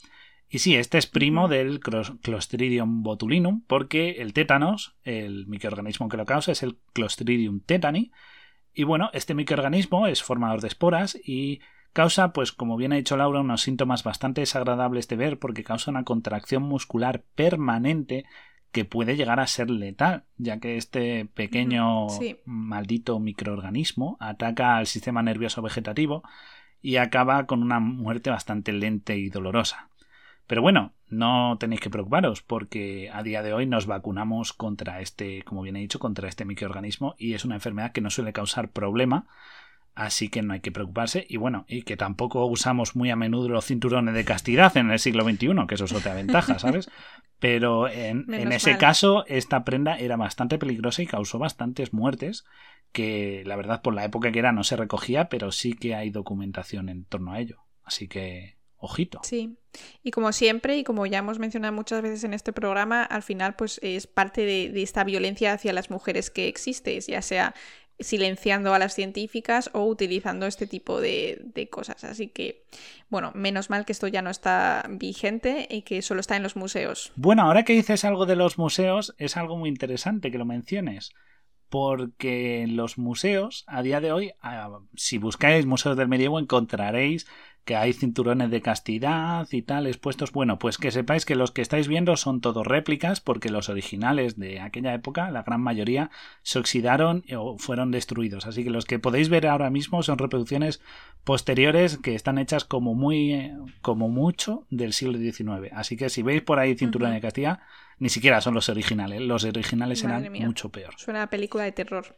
Y 0.48 0.58
sí, 0.58 0.76
este 0.76 0.98
es 0.98 1.06
primo 1.06 1.48
del 1.48 1.80
Clostridium 1.80 3.02
botulinum, 3.02 3.62
porque 3.66 4.10
el 4.18 4.32
tétanos, 4.34 4.96
el 5.02 5.46
microorganismo 5.46 6.08
que 6.08 6.18
lo 6.18 6.26
causa, 6.26 6.52
es 6.52 6.62
el 6.62 6.78
Clostridium 6.92 7.60
tetani. 7.60 8.12
Y 8.74 8.84
bueno, 8.84 9.10
este 9.12 9.34
microorganismo 9.34 10.06
es 10.06 10.22
formador 10.22 10.60
de 10.60 10.68
esporas 10.68 11.18
y 11.24 11.60
causa, 11.92 12.32
pues 12.32 12.52
como 12.52 12.76
bien 12.76 12.92
ha 12.92 12.96
dicho 12.96 13.16
Laura, 13.16 13.40
unos 13.40 13.62
síntomas 13.62 14.04
bastante 14.04 14.42
desagradables 14.42 15.08
de 15.08 15.16
ver 15.16 15.38
porque 15.38 15.64
causa 15.64 15.90
una 15.90 16.04
contracción 16.04 16.62
muscular 16.62 17.24
permanente 17.34 18.24
que 18.72 18.86
puede 18.86 19.16
llegar 19.16 19.38
a 19.38 19.46
ser 19.46 19.70
letal, 19.70 20.24
ya 20.38 20.58
que 20.58 20.76
este 20.76 21.26
pequeño 21.26 22.06
maldito 22.46 23.20
microorganismo 23.20 24.16
ataca 24.18 24.78
al 24.78 24.86
sistema 24.86 25.22
nervioso 25.22 25.60
vegetativo 25.60 26.22
y 26.80 26.96
acaba 26.96 27.46
con 27.46 27.62
una 27.62 27.80
muerte 27.80 28.30
bastante 28.30 28.72
lenta 28.72 29.14
y 29.14 29.28
dolorosa. 29.28 29.90
Pero 30.46 30.62
bueno, 30.62 30.92
no 31.08 31.56
tenéis 31.58 31.80
que 31.80 31.90
preocuparos 31.90 32.42
porque 32.42 33.10
a 33.12 33.22
día 33.22 33.42
de 33.42 33.52
hoy 33.52 33.66
nos 33.66 33.86
vacunamos 33.86 34.52
contra 34.52 35.00
este, 35.00 35.42
como 35.42 35.62
bien 35.62 35.76
he 35.76 35.80
dicho, 35.80 35.98
contra 35.98 36.28
este 36.28 36.44
microorganismo 36.44 37.14
y 37.18 37.34
es 37.34 37.44
una 37.44 37.54
enfermedad 37.54 37.92
que 37.92 38.00
no 38.00 38.10
suele 38.10 38.32
causar 38.32 38.70
problema, 38.70 39.26
así 39.94 40.28
que 40.28 40.42
no 40.42 40.54
hay 40.54 40.60
que 40.60 40.72
preocuparse 40.72 41.26
y 41.28 41.36
bueno, 41.36 41.64
y 41.68 41.82
que 41.82 41.96
tampoco 41.96 42.46
usamos 42.46 42.96
muy 42.96 43.10
a 43.10 43.16
menudo 43.16 43.48
los 43.48 43.66
cinturones 43.66 44.14
de 44.14 44.24
castidad 44.24 44.76
en 44.76 44.90
el 44.90 44.98
siglo 44.98 45.24
XXI, 45.24 45.66
que 45.68 45.74
eso 45.74 45.84
es 45.84 45.92
otra 45.92 46.14
ventaja, 46.14 46.58
¿sabes? 46.58 46.90
Pero 47.38 47.88
en, 47.88 48.32
ese 48.52 48.78
caso 48.78 49.24
esta 49.26 49.64
prenda 49.64 49.98
era 49.98 50.16
bastante 50.16 50.58
peligrosa 50.58 51.02
y 51.02 51.06
causó 51.06 51.38
bastantes 51.38 51.92
muertes 51.92 52.44
que 52.92 53.42
la 53.46 53.56
verdad 53.56 53.82
por 53.82 53.94
la 53.94 54.04
época 54.04 54.32
que 54.32 54.38
era 54.38 54.52
no 54.52 54.64
se 54.64 54.76
recogía, 54.76 55.28
pero 55.28 55.52
sí 55.52 55.74
que 55.74 55.94
hay 55.94 56.10
documentación 56.10 56.88
en 56.88 57.04
torno 57.04 57.32
a 57.32 57.40
ello. 57.40 57.58
Así 57.84 58.08
que 58.08 58.56
ojito. 58.82 59.20
Sí, 59.22 59.56
y 60.02 60.10
como 60.10 60.32
siempre, 60.32 60.76
y 60.76 60.84
como 60.84 61.06
ya 61.06 61.18
hemos 61.18 61.38
mencionado 61.38 61.72
muchas 61.72 62.02
veces 62.02 62.24
en 62.24 62.34
este 62.34 62.52
programa, 62.52 63.02
al 63.02 63.22
final 63.22 63.54
pues 63.56 63.78
es 63.82 64.06
parte 64.06 64.44
de, 64.44 64.82
esta 64.82 65.04
violencia 65.04 65.52
hacia 65.52 65.72
las 65.72 65.90
mujeres 65.90 66.30
que 66.30 66.48
existe, 66.48 67.00
ya 67.00 67.22
sea 67.22 67.54
silenciando 68.00 68.74
a 68.74 68.78
las 68.78 68.94
científicas 68.94 69.70
o 69.74 69.84
utilizando 69.84 70.46
este 70.46 70.66
tipo 70.66 71.00
de, 71.00 71.40
de, 71.54 71.68
cosas. 71.68 72.02
Así 72.04 72.28
que, 72.28 72.64
bueno, 73.10 73.30
menos 73.34 73.70
mal 73.70 73.84
que 73.84 73.92
esto 73.92 74.08
ya 74.08 74.22
no 74.22 74.30
está 74.30 74.84
vigente 74.90 75.68
y 75.70 75.82
que 75.82 76.02
solo 76.02 76.20
está 76.20 76.36
en 76.36 76.42
los 76.42 76.56
museos. 76.56 77.12
Bueno, 77.14 77.42
ahora 77.42 77.64
que 77.64 77.74
dices 77.74 78.04
algo 78.04 78.26
de 78.26 78.34
los 78.34 78.58
museos, 78.58 79.14
es 79.18 79.36
algo 79.36 79.56
muy 79.56 79.68
interesante 79.68 80.32
que 80.32 80.38
lo 80.38 80.44
menciones. 80.44 81.12
Porque 81.68 82.60
en 82.62 82.76
los 82.76 82.98
museos, 82.98 83.64
a 83.66 83.82
día 83.82 84.00
de 84.00 84.12
hoy, 84.12 84.32
ah, 84.42 84.80
si 84.94 85.16
buscáis 85.16 85.64
museos 85.64 85.96
del 85.96 86.08
medievo, 86.08 86.38
encontraréis 86.38 87.26
que 87.64 87.76
hay 87.76 87.92
cinturones 87.92 88.50
de 88.50 88.60
castidad 88.60 89.46
y 89.50 89.62
tal 89.62 89.86
expuestos. 89.86 90.32
Bueno, 90.32 90.58
pues 90.58 90.78
que 90.78 90.90
sepáis 90.90 91.24
que 91.24 91.36
los 91.36 91.52
que 91.52 91.62
estáis 91.62 91.88
viendo 91.88 92.16
son 92.16 92.40
todos 92.40 92.66
réplicas 92.66 93.20
porque 93.20 93.50
los 93.50 93.68
originales 93.68 94.38
de 94.38 94.60
aquella 94.60 94.94
época, 94.94 95.30
la 95.30 95.42
gran 95.42 95.60
mayoría, 95.60 96.10
se 96.42 96.58
oxidaron 96.58 97.24
o 97.36 97.58
fueron 97.58 97.90
destruidos. 97.90 98.46
Así 98.46 98.64
que 98.64 98.70
los 98.70 98.84
que 98.84 98.98
podéis 98.98 99.28
ver 99.28 99.46
ahora 99.46 99.70
mismo 99.70 100.02
son 100.02 100.18
reproducciones 100.18 100.80
posteriores 101.24 101.98
que 101.98 102.14
están 102.14 102.38
hechas 102.38 102.64
como 102.64 102.94
muy, 102.94 103.52
como 103.80 104.08
mucho 104.08 104.66
del 104.70 104.92
siglo 104.92 105.18
XIX. 105.18 105.72
Así 105.72 105.96
que 105.96 106.10
si 106.10 106.22
veis 106.22 106.42
por 106.42 106.58
ahí 106.58 106.74
cinturones 106.74 107.14
de 107.14 107.20
castidad, 107.20 107.60
ni 107.98 108.08
siquiera 108.08 108.40
son 108.40 108.54
los 108.54 108.68
originales. 108.68 109.20
Los 109.20 109.44
originales 109.44 110.02
eran 110.02 110.32
mucho 110.32 110.70
peor. 110.70 110.94
Suena 110.96 111.22
a 111.22 111.30
película 111.30 111.62
de 111.62 111.72
terror. 111.72 112.16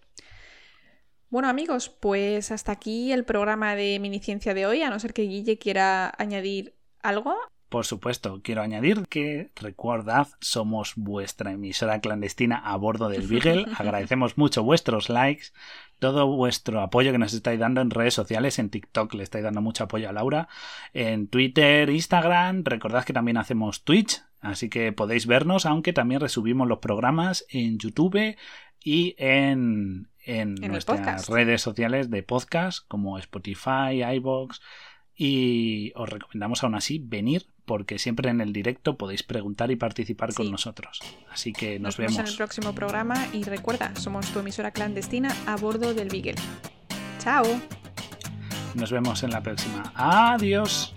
Bueno 1.35 1.49
amigos, 1.49 1.89
pues 1.89 2.53
hasta 2.53 2.71
aquí 2.71 3.11
el 3.11 3.25
programa 3.25 3.75
de 3.75 3.99
Miniciencia 3.99 4.55
de 4.55 4.67
hoy, 4.67 4.83
a 4.83 4.89
no 4.89 5.01
ser 5.01 5.13
que 5.13 5.23
Guille 5.23 5.59
quiera 5.59 6.15
añadir 6.17 6.77
algo. 7.03 7.35
Por 7.69 7.85
supuesto, 7.87 8.41
quiero 8.41 8.63
añadir 8.63 9.03
que 9.09 9.51
recordad, 9.57 10.29
somos 10.39 10.93
vuestra 10.95 11.51
emisora 11.51 12.01
clandestina 12.01 12.59
a 12.59 12.77
bordo 12.77 13.09
del 13.09 13.27
Beagle. 13.27 13.67
Agradecemos 13.77 14.39
mucho 14.39 14.63
vuestros 14.63 15.09
likes, 15.09 15.47
todo 15.99 16.29
vuestro 16.29 16.81
apoyo 16.81 17.11
que 17.11 17.19
nos 17.19 17.35
estáis 17.35 17.59
dando 17.59 17.81
en 17.81 17.91
redes 17.91 18.15
sociales, 18.15 18.61
en 18.61 18.71
TikTok 18.71 19.15
le 19.15 19.25
estáis 19.25 19.43
dando 19.43 19.61
mucho 19.61 19.83
apoyo 19.83 20.09
a 20.09 20.13
Laura, 20.13 20.47
en 20.93 21.27
Twitter, 21.27 21.91
Instagram, 21.91 22.63
recordad 22.63 23.03
que 23.05 23.13
también 23.13 23.39
hacemos 23.39 23.83
Twitch, 23.83 24.23
así 24.39 24.69
que 24.69 24.93
podéis 24.93 25.27
vernos, 25.27 25.67
aunque 25.67 25.93
también 25.93 26.21
resubimos 26.21 26.69
los 26.69 26.79
programas 26.79 27.45
en 27.49 27.79
YouTube 27.79 28.37
y 28.85 29.17
en, 29.19 30.11
en, 30.25 30.55
nuestras 30.55 31.29
redes 31.29 31.63
sociales 31.63 32.11
de 32.11 32.23
podcast 32.23 32.87
como 32.89 33.19
Spotify, 33.19 34.03
iBox 34.17 34.61
y 35.17 35.93
os 35.95 36.09
recomendamos 36.09 36.63
aún 36.65 36.75
así 36.75 36.99
venir 36.99 37.47
porque 37.65 37.99
siempre 37.99 38.31
en 38.31 38.41
el 38.41 38.53
directo 38.53 38.99
podéis 38.99 39.23
preguntar 39.23 39.71
y 39.71 39.77
participar 39.77 40.35
con 40.35 40.51
nosotros. 40.51 41.01
Así 41.31 41.53
que 41.53 41.79
nos, 41.79 41.97
vemos. 41.97 42.19
en 42.19 42.27
el 42.27 42.37
próximo 42.37 42.75
programa 42.75 43.29
y 43.33 43.45
recuerda, 43.45 43.95
somos 43.97 44.31
tu 44.33 44.41
emisora 44.41 44.71
clandestina 44.71 45.35
a 45.47 45.57
bordo 45.57 45.95
del 45.95 46.09
Beagle. 46.09 46.35
Chao. 47.19 47.45
Nos 48.75 48.91
vemos 48.91 49.23
en 49.23 49.31
la 49.31 49.43
próxima. 49.43 49.93
Adiós. 49.95 50.95